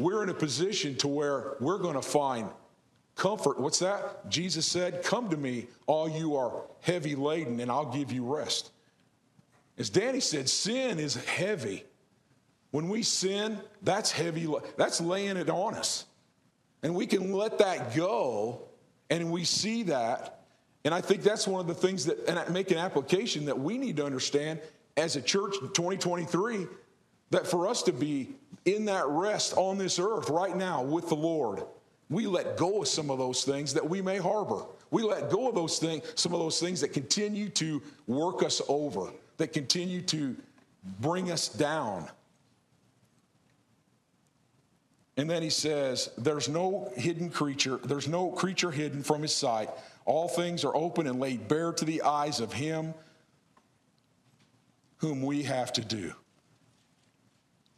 we're 0.03 0.23
in 0.23 0.29
a 0.29 0.35
position 0.35 0.97
to 0.97 1.09
where 1.09 1.57
we're 1.61 1.79
going 1.79 1.95
to 1.95 2.03
find 2.03 2.49
comfort. 3.15 3.61
What's 3.61 3.79
that? 3.79 4.29
Jesus 4.29 4.67
said, 4.67 5.03
Come 5.03 5.31
to 5.31 5.37
me, 5.37 5.67
all 5.87 6.09
you 6.09 6.37
are 6.37 6.65
heavy 6.81 7.15
laden, 7.15 7.61
and 7.61 7.71
I'll 7.71 7.93
give 7.93 8.13
you 8.13 8.25
rest. 8.25 8.71
As 9.79 9.91
Danny 9.91 10.21
said, 10.21 10.49
sin 10.49 10.99
is 10.99 11.15
heavy. 11.25 11.85
When 12.71 12.89
we 12.89 13.03
sin, 13.03 13.59
that's 13.83 14.11
heavy, 14.11 14.49
that's 14.77 15.01
laying 15.01 15.37
it 15.37 15.51
on 15.51 15.75
us. 15.75 16.07
And 16.83 16.95
we 16.95 17.07
can 17.07 17.33
let 17.33 17.59
that 17.59 17.95
go, 17.95 18.63
and 19.11 19.31
we 19.31 19.45
see 19.45 19.85
that. 19.85 20.45
And 20.85 20.93
I 20.93 21.01
think 21.01 21.23
that's 21.23 21.47
one 21.47 21.61
of 21.61 21.67
the 21.67 21.75
things 21.75 22.07
that, 22.07 22.19
and 22.29 22.53
make 22.53 22.71
an 22.71 22.79
application 22.79 23.45
that 23.45 23.59
we 23.59 23.79
need 23.79 23.97
to 23.99 24.07
understand 24.07 24.61
as 24.97 25.17
a 25.17 25.23
church 25.23 25.55
in 25.61 25.69
2023 25.69 26.67
that 27.31 27.47
for 27.47 27.69
us 27.69 27.83
to 27.85 27.93
be 27.93 28.31
in 28.65 28.85
that 28.87 29.07
rest 29.09 29.55
on 29.57 29.79
this 29.79 29.99
earth 29.99 30.31
right 30.31 30.57
now 30.57 30.83
with 30.83 31.09
the 31.09 31.17
Lord, 31.17 31.65
we 32.09 32.27
let 32.27 32.57
go 32.57 32.83
of 32.83 32.89
some 32.89 33.11
of 33.11 33.19
those 33.19 33.45
things 33.45 33.75
that 33.75 33.89
we 33.89 34.03
may 34.03 34.19
harbor. 34.19 34.65
We 34.91 35.03
let 35.03 35.31
go 35.31 35.49
of 35.49 35.55
those 35.55 35.79
things, 35.79 36.05
some 36.15 36.35
of 36.35 36.41
those 36.41 36.61
things 36.61 36.81
that 36.83 36.93
continue 36.93 37.49
to 37.51 37.83
work 38.07 38.43
us 38.43 38.61
over, 38.69 39.11
that 39.39 39.53
continue 39.53 40.03
to 40.03 40.37
bring 41.01 41.31
us 41.31 41.49
down. 41.49 42.09
And 45.17 45.29
then 45.29 45.43
he 45.43 45.51
says, 45.51 46.11
There's 46.19 46.49
no 46.49 46.93
hidden 46.97 47.31
creature, 47.31 47.79
there's 47.79 48.09
no 48.09 48.31
creature 48.31 48.71
hidden 48.71 49.03
from 49.03 49.23
his 49.23 49.35
sight. 49.35 49.71
All 50.05 50.29
things 50.29 50.65
are 50.65 50.75
open 50.75 51.07
and 51.07 51.21
laid 51.21 51.49
bare 51.49 51.73
to 51.73 51.85
the 51.85 52.03
eyes 52.03 52.41
of 52.41 52.53
him 52.53 52.93
whom 54.99 55.23
we 55.23 55.43
have 55.45 55.73
to 55.75 55.81
do. 55.81 56.15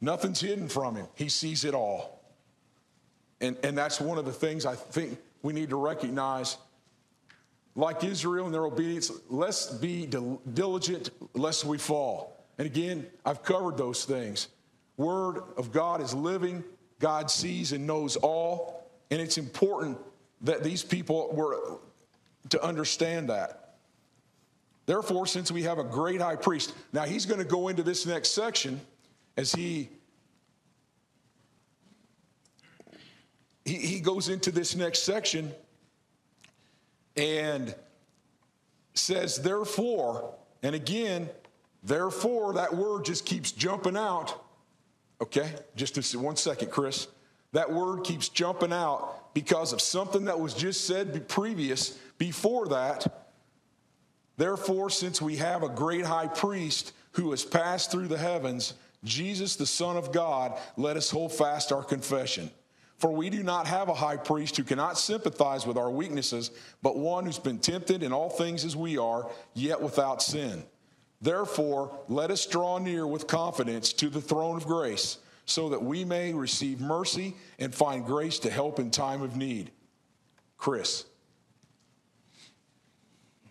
Nothing's 0.01 0.41
hidden 0.41 0.69
from 0.69 0.97
him, 0.97 1.07
he 1.15 1.29
sees 1.29 1.65
it 1.65 1.75
all. 1.75 2.21
And, 3.41 3.57
and 3.63 3.77
that's 3.77 4.01
one 4.01 4.19
of 4.19 4.25
the 4.25 4.33
things 4.33 4.65
I 4.65 4.75
think 4.75 5.19
we 5.43 5.53
need 5.53 5.71
to 5.71 5.77
recognize. 5.77 6.57
Like 7.77 8.05
Israel 8.05 8.47
and 8.47 8.55
their 8.55 8.65
obedience, 8.65 9.11
let's 9.29 9.67
be 9.67 10.07
diligent 10.07 11.11
lest 11.35 11.65
we 11.65 11.77
fall. 11.77 12.45
And 12.57 12.67
again, 12.67 13.07
I've 13.27 13.43
covered 13.43 13.77
those 13.77 14.05
things. 14.05 14.49
Word 14.97 15.43
of 15.57 15.73
God 15.73 16.01
is 16.01 16.15
living, 16.15 16.63
God 17.01 17.31
sees 17.31 17.73
and 17.73 17.87
knows 17.87 18.15
all, 18.17 18.89
and 19.11 19.21
it's 19.21 19.39
important 19.39 19.99
that 20.43 20.63
these 20.63 20.85
people 20.85 21.33
were 21.33 21.81
to 22.51 22.65
understand 22.65 23.29
that. 23.29 23.75
Therefore, 24.87 25.27
since 25.27 25.51
we 25.51 25.63
have 25.65 25.79
a 25.79 25.85
great 25.85 26.21
high 26.21 26.37
priest, 26.37 26.75
now 26.93 27.05
he's 27.05 27.27
going 27.27 27.41
to 27.41 27.47
go 27.47 27.69
into 27.69 27.83
this 27.83 28.07
next 28.07 28.31
section 28.31 28.81
as 29.37 29.53
he 29.53 29.89
he, 33.65 33.75
he 33.75 34.01
goes 34.01 34.29
into 34.29 34.51
this 34.51 34.77
next 34.77 35.05
section 35.05 35.53
and 37.17 37.75
says, 38.95 39.37
therefore, 39.39 40.35
and 40.63 40.75
again, 40.75 41.29
therefore, 41.83 42.55
that 42.55 42.75
word 42.75 43.05
just 43.05 43.25
keeps 43.25 43.53
jumping 43.53 43.97
out. 43.97 44.45
Okay, 45.21 45.51
just 45.77 46.17
one 46.17 46.37
second, 46.37 46.71
Chris. 46.71 47.09
That 47.53 47.73
word 47.73 48.03
keeps 48.05 48.29
jumping 48.29 48.73
out 48.73 49.33
because 49.33 49.73
of 49.73 49.81
something 49.81 50.25
that 50.25 50.39
was 50.39 50.55
just 50.55 50.87
said 50.87 51.29
previous 51.29 51.99
before 52.19 52.69
that. 52.69 53.29
Therefore, 54.37 54.91
since 54.91 55.23
we 55.23 55.37
have 55.37 55.63
a 55.63 55.69
great 55.69 56.05
high 56.05 56.27
priest 56.27 56.93
who 57.13 57.31
has 57.31 57.45
passed 57.45 57.93
through 57.93 58.09
the 58.09 58.19
heavens, 58.19 58.75
Jesus, 59.05 59.57
the 59.57 59.67
Son 59.67 59.97
of 59.97 60.13
God, 60.13 60.59
let 60.77 60.97
us 60.97 61.11
hold 61.11 61.33
fast 61.33 61.71
our 61.71 61.85
confession. 61.85 62.51
For 62.99 63.11
we 63.11 63.29
do 63.29 63.43
not 63.43 63.67
have 63.67 63.89
a 63.89 63.95
high 63.95 64.17
priest 64.17 64.57
who 64.57 64.65
cannot 64.65 64.99
sympathize 64.99 65.67
with 65.67 65.77
our 65.77 65.91
weaknesses, 65.91 66.51
but 66.81 66.97
one 66.97 67.27
who's 67.27 67.39
been 67.39 67.59
tempted 67.59 68.03
in 68.03 68.13
all 68.13 68.31
things 68.31 68.65
as 68.65 68.77
we 68.77 68.97
are, 68.97 69.31
yet 69.53 69.81
without 69.81 70.23
sin. 70.23 70.65
Therefore, 71.21 71.99
let 72.09 72.31
us 72.31 72.47
draw 72.47 72.79
near 72.79 73.07
with 73.07 73.27
confidence 73.27 73.93
to 73.95 74.09
the 74.09 74.21
throne 74.21 74.57
of 74.57 74.67
grace, 74.67 75.19
so 75.45 75.69
that 75.71 75.83
we 75.83 76.05
may 76.05 76.33
receive 76.33 76.81
mercy 76.81 77.37
and 77.59 77.75
find 77.75 78.07
grace 78.07 78.39
to 78.41 78.51
help 78.51 78.79
in 78.79 78.91
time 78.91 79.23
of 79.23 79.37
need. 79.37 79.71
Chris. 80.57 81.05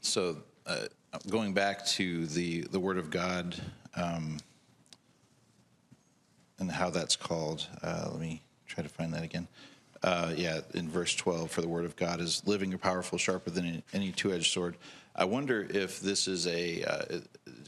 So, 0.01 0.37
uh, 0.65 0.87
going 1.29 1.53
back 1.53 1.85
to 1.87 2.25
the, 2.27 2.61
the 2.61 2.79
Word 2.79 2.97
of 2.97 3.09
God 3.09 3.55
um, 3.95 4.37
and 6.63 6.71
how 6.71 6.89
that's 6.89 7.15
called, 7.17 7.67
uh, 7.83 8.07
let 8.09 8.19
me 8.19 8.41
try 8.67 8.81
to 8.81 8.89
find 8.89 9.13
that 9.13 9.23
again. 9.23 9.47
Uh, 10.01 10.33
yeah, 10.35 10.61
in 10.73 10.89
verse 10.89 11.13
12, 11.15 11.51
for 11.51 11.61
the 11.61 11.67
word 11.67 11.85
of 11.85 11.95
God 11.95 12.19
is 12.19 12.41
living 12.45 12.71
and 12.71 12.81
powerful, 12.81 13.17
sharper 13.17 13.49
than 13.49 13.83
any 13.93 14.11
two 14.11 14.33
edged 14.33 14.51
sword. 14.51 14.75
I 15.15 15.25
wonder 15.25 15.67
if 15.69 15.99
this 15.99 16.27
is 16.27 16.47
a, 16.47 16.83
uh, 16.83 17.19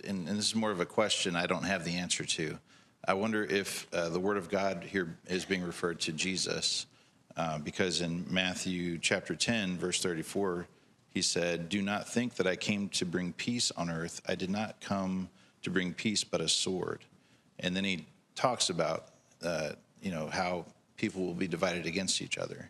and, 0.06 0.28
and, 0.28 0.38
this 0.38 0.48
is 0.48 0.56
more 0.56 0.72
of 0.72 0.80
a 0.80 0.86
question 0.86 1.36
I 1.36 1.46
don't 1.46 1.64
have 1.64 1.86
the 1.86 1.96
answer 1.96 2.24
to. 2.24 2.58
I 3.08 3.14
wonder 3.14 3.44
if 3.44 3.88
uh, 3.94 4.10
the 4.10 4.20
word 4.20 4.38
of 4.38 4.50
God 4.50 4.84
here 4.84 5.16
is 5.28 5.46
being 5.46 5.64
referred 5.64 6.00
to 6.02 6.12
Jesus, 6.12 6.86
uh, 7.38 7.60
because 7.60 8.02
in 8.02 8.26
Matthew 8.30 8.98
chapter 8.98 9.36
10, 9.36 9.78
verse 9.78 10.02
34, 10.02 10.68
he 11.10 11.22
said, 11.22 11.70
Do 11.70 11.82
not 11.82 12.08
think 12.08 12.36
that 12.36 12.48
I 12.48 12.56
came 12.56 12.90
to 12.90 13.06
bring 13.06 13.34
peace 13.34 13.72
on 13.72 13.90
earth. 13.90 14.22
I 14.28 14.36
did 14.36 14.50
not 14.50 14.82
come 14.82 15.30
to 15.64 15.70
bring 15.70 15.94
peace, 15.94 16.24
but 16.24 16.42
a 16.42 16.50
sword. 16.50 17.02
And 17.60 17.76
then 17.76 17.84
he 17.84 18.06
talks 18.36 18.70
about, 18.70 19.08
uh, 19.44 19.72
you 20.02 20.12
know, 20.12 20.28
how 20.28 20.66
people 20.98 21.26
will 21.26 21.34
be 21.34 21.48
divided 21.48 21.86
against 21.86 22.22
each 22.22 22.38
other. 22.38 22.70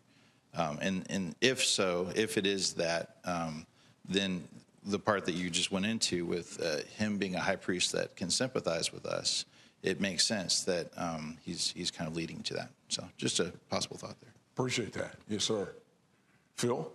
Um, 0.55 0.80
and, 0.82 1.05
and 1.09 1.36
if 1.41 1.63
so, 1.63 2.09
if 2.16 2.38
it 2.38 2.45
is 2.45 2.74
that, 2.74 3.18
um, 3.26 3.66
then 4.07 4.47
the 4.86 4.99
part 4.99 5.26
that 5.26 5.34
you 5.34 5.49
just 5.49 5.72
went 5.72 5.86
into 5.86 6.26
with 6.26 6.61
uh, 6.63 6.78
him 6.97 7.18
being 7.18 7.36
a 7.36 7.39
high 7.39 7.55
priest 7.55 7.91
that 7.91 8.16
can 8.16 8.30
sympathize 8.30 8.93
with 8.93 9.05
us, 9.05 9.45
it 9.84 9.99
makes 9.99 10.26
sense 10.26 10.63
that 10.63 10.89
um, 10.97 11.38
he's, 11.43 11.72
he's 11.76 11.91
kind 11.91 12.09
of 12.09 12.16
leading 12.16 12.41
to 12.43 12.53
that. 12.53 12.70
So 12.89 13.03
just 13.18 13.39
a 13.39 13.51
possible 13.70 13.97
thought 13.97 14.20
there. 14.22 14.32
Appreciate 14.55 14.93
that. 14.93 15.16
Yes, 15.28 15.43
sir. 15.43 15.70
Phil? 16.55 16.91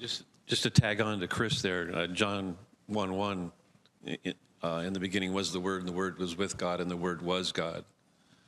Just, 0.00 0.24
just 0.46 0.62
to 0.62 0.70
tag 0.70 1.00
on 1.00 1.20
to 1.20 1.28
Chris 1.28 1.62
there, 1.62 1.90
uh, 1.94 2.06
John 2.06 2.56
1 2.86 3.12
1, 3.12 3.52
uh, 4.62 4.82
in 4.86 4.92
the 4.92 5.00
beginning 5.00 5.32
was 5.32 5.52
the 5.52 5.60
Word, 5.60 5.80
and 5.80 5.88
the 5.88 5.92
Word 5.92 6.18
was 6.18 6.36
with 6.36 6.56
God, 6.56 6.80
and 6.80 6.90
the 6.90 6.96
Word 6.96 7.22
was 7.22 7.52
God. 7.52 7.84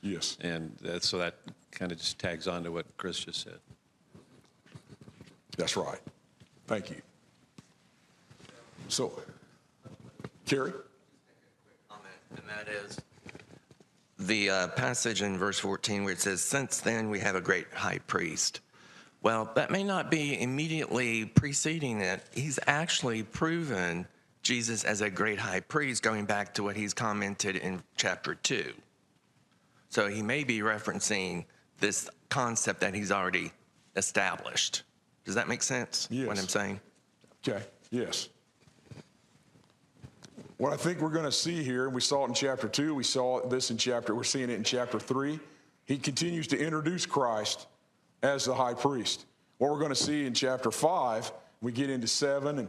Yes. 0.01 0.37
And 0.41 0.77
that, 0.81 1.03
so 1.03 1.17
that 1.17 1.35
kind 1.71 1.91
of 1.91 1.97
just 1.97 2.19
tags 2.19 2.47
on 2.47 2.63
to 2.63 2.71
what 2.71 2.85
Chris 2.97 3.19
just 3.19 3.41
said. 3.41 3.59
That's 5.57 5.75
right. 5.75 5.99
Thank 6.67 6.89
you. 6.89 7.01
So, 8.87 9.11
Kerry? 10.45 10.71
And 12.31 12.43
that 12.47 12.67
is 12.69 12.97
the 14.17 14.49
uh, 14.49 14.67
passage 14.69 15.21
in 15.21 15.37
verse 15.37 15.59
14 15.59 16.03
where 16.03 16.13
it 16.13 16.21
says, 16.21 16.41
Since 16.41 16.79
then 16.79 17.09
we 17.09 17.19
have 17.19 17.35
a 17.35 17.41
great 17.41 17.67
high 17.73 17.99
priest. 18.07 18.61
Well, 19.21 19.51
that 19.55 19.69
may 19.69 19.83
not 19.83 20.09
be 20.09 20.41
immediately 20.41 21.25
preceding 21.25 21.99
it. 21.99 22.23
He's 22.33 22.59
actually 22.67 23.23
proven 23.23 24.07
Jesus 24.43 24.85
as 24.85 25.01
a 25.01 25.09
great 25.09 25.39
high 25.39 25.59
priest, 25.59 26.03
going 26.03 26.25
back 26.25 26.53
to 26.53 26.63
what 26.63 26.77
he's 26.77 26.93
commented 26.93 27.57
in 27.57 27.83
chapter 27.97 28.35
2. 28.35 28.73
So 29.89 30.07
he 30.07 30.21
may 30.21 30.43
be 30.43 30.59
referencing 30.59 31.45
this 31.79 32.09
concept 32.29 32.79
that 32.79 32.93
he's 32.93 33.11
already 33.11 33.51
established. 33.95 34.83
Does 35.25 35.35
that 35.35 35.47
make 35.47 35.63
sense? 35.63 36.07
Yes. 36.09 36.27
What 36.27 36.39
I'm 36.39 36.47
saying? 36.47 36.79
Okay, 37.45 37.61
yes. 37.91 38.29
What 40.57 40.73
I 40.73 40.77
think 40.77 40.99
we're 40.99 41.09
going 41.09 41.25
to 41.25 41.31
see 41.31 41.63
here, 41.63 41.85
and 41.85 41.93
we 41.93 42.01
saw 42.01 42.25
it 42.25 42.29
in 42.29 42.33
chapter 42.33 42.67
2, 42.67 42.93
we 42.95 43.03
saw 43.03 43.45
this 43.47 43.71
in 43.71 43.77
chapter, 43.77 44.15
we're 44.15 44.23
seeing 44.23 44.49
it 44.49 44.55
in 44.55 44.63
chapter 44.63 44.99
3. 44.99 45.39
he 45.85 45.97
continues 45.97 46.47
to 46.47 46.57
introduce 46.57 47.05
Christ 47.05 47.67
as 48.21 48.45
the 48.45 48.53
high 48.53 48.73
priest. 48.73 49.25
What 49.57 49.71
we're 49.71 49.79
going 49.79 49.89
to 49.89 49.95
see 49.95 50.25
in 50.25 50.33
chapter 50.33 50.71
five, 50.71 51.31
we 51.61 51.71
get 51.71 51.89
into 51.89 52.07
seven 52.07 52.59
and 52.59 52.67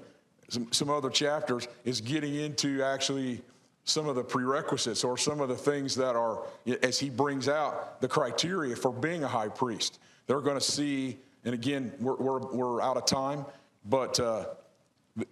some, 0.48 0.72
some 0.72 0.90
other 0.90 1.10
chapters, 1.10 1.68
is 1.84 2.00
getting 2.00 2.34
into 2.34 2.82
actually 2.82 3.42
some 3.84 4.08
of 4.08 4.16
the 4.16 4.22
prerequisites 4.24 5.04
or 5.04 5.16
some 5.16 5.40
of 5.40 5.48
the 5.48 5.56
things 5.56 5.94
that 5.96 6.16
are, 6.16 6.42
as 6.82 6.98
he 6.98 7.10
brings 7.10 7.48
out 7.48 8.00
the 8.00 8.08
criteria 8.08 8.76
for 8.76 8.92
being 8.92 9.24
a 9.24 9.28
high 9.28 9.48
priest. 9.48 9.98
They're 10.26 10.40
going 10.40 10.58
to 10.58 10.64
see, 10.64 11.18
and 11.44 11.54
again, 11.54 11.92
we're, 11.98 12.16
we're, 12.16 12.38
we're 12.38 12.82
out 12.82 12.96
of 12.96 13.06
time, 13.06 13.44
but 13.84 14.20
uh, 14.20 14.46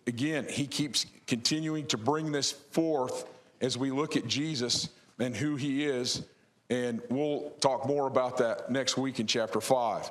again, 0.06 0.46
he 0.48 0.66
keeps 0.66 1.06
continuing 1.26 1.86
to 1.88 1.98
bring 1.98 2.32
this 2.32 2.52
forth 2.52 3.26
as 3.60 3.76
we 3.76 3.90
look 3.90 4.16
at 4.16 4.26
Jesus 4.26 4.88
and 5.18 5.36
who 5.36 5.56
he 5.56 5.84
is. 5.84 6.22
And 6.70 7.00
we'll 7.08 7.50
talk 7.60 7.86
more 7.86 8.06
about 8.06 8.36
that 8.38 8.70
next 8.70 8.96
week 8.96 9.20
in 9.20 9.26
chapter 9.26 9.60
five. 9.60 10.10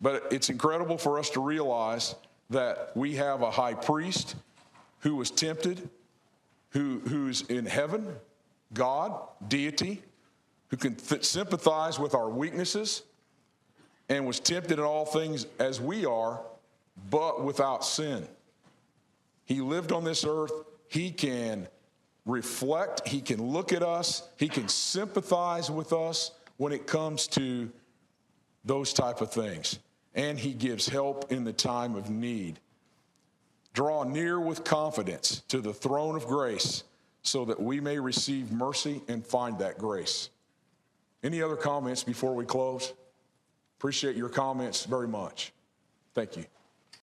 But 0.00 0.26
it's 0.30 0.50
incredible 0.50 0.98
for 0.98 1.18
us 1.18 1.30
to 1.30 1.40
realize 1.40 2.14
that 2.50 2.92
we 2.94 3.14
have 3.16 3.42
a 3.42 3.50
high 3.50 3.74
priest 3.74 4.36
who 5.00 5.16
was 5.16 5.30
tempted, 5.30 5.88
who, 6.70 7.00
who's 7.06 7.42
in 7.42 7.64
heaven, 7.64 8.14
God, 8.74 9.18
deity, 9.48 10.02
who 10.68 10.76
can 10.76 10.96
th- 10.96 11.24
sympathize 11.24 11.98
with 11.98 12.14
our 12.14 12.28
weaknesses 12.28 13.02
and 14.08 14.26
was 14.26 14.38
tempted 14.38 14.78
in 14.78 14.84
all 14.84 15.06
things 15.06 15.46
as 15.58 15.80
we 15.80 16.04
are, 16.04 16.40
but 17.10 17.42
without 17.42 17.84
sin. 17.84 18.26
He 19.44 19.60
lived 19.60 19.92
on 19.92 20.04
this 20.04 20.24
earth. 20.28 20.52
He 20.88 21.10
can 21.10 21.68
reflect, 22.26 23.06
he 23.08 23.20
can 23.20 23.42
look 23.42 23.72
at 23.72 23.82
us, 23.82 24.28
he 24.36 24.48
can 24.48 24.68
sympathize 24.68 25.70
with 25.70 25.92
us 25.92 26.32
when 26.56 26.72
it 26.72 26.86
comes 26.86 27.26
to 27.28 27.70
those 28.64 28.92
type 28.92 29.20
of 29.20 29.32
things. 29.32 29.78
And 30.14 30.38
he 30.38 30.52
gives 30.52 30.88
help 30.88 31.30
in 31.30 31.44
the 31.44 31.52
time 31.52 31.94
of 31.94 32.10
need. 32.10 32.58
Draw 33.74 34.04
near 34.04 34.40
with 34.40 34.64
confidence 34.64 35.42
to 35.48 35.60
the 35.60 35.72
throne 35.72 36.16
of 36.16 36.26
grace 36.26 36.84
so 37.22 37.44
that 37.44 37.60
we 37.60 37.80
may 37.80 37.98
receive 37.98 38.50
mercy 38.50 39.02
and 39.08 39.24
find 39.24 39.58
that 39.58 39.78
grace. 39.78 40.30
Any 41.22 41.42
other 41.42 41.56
comments 41.56 42.02
before 42.02 42.34
we 42.34 42.44
close? 42.44 42.94
Appreciate 43.78 44.16
your 44.16 44.30
comments 44.30 44.84
very 44.86 45.08
much. 45.08 45.52
Thank 46.14 46.36
you. 46.36 46.46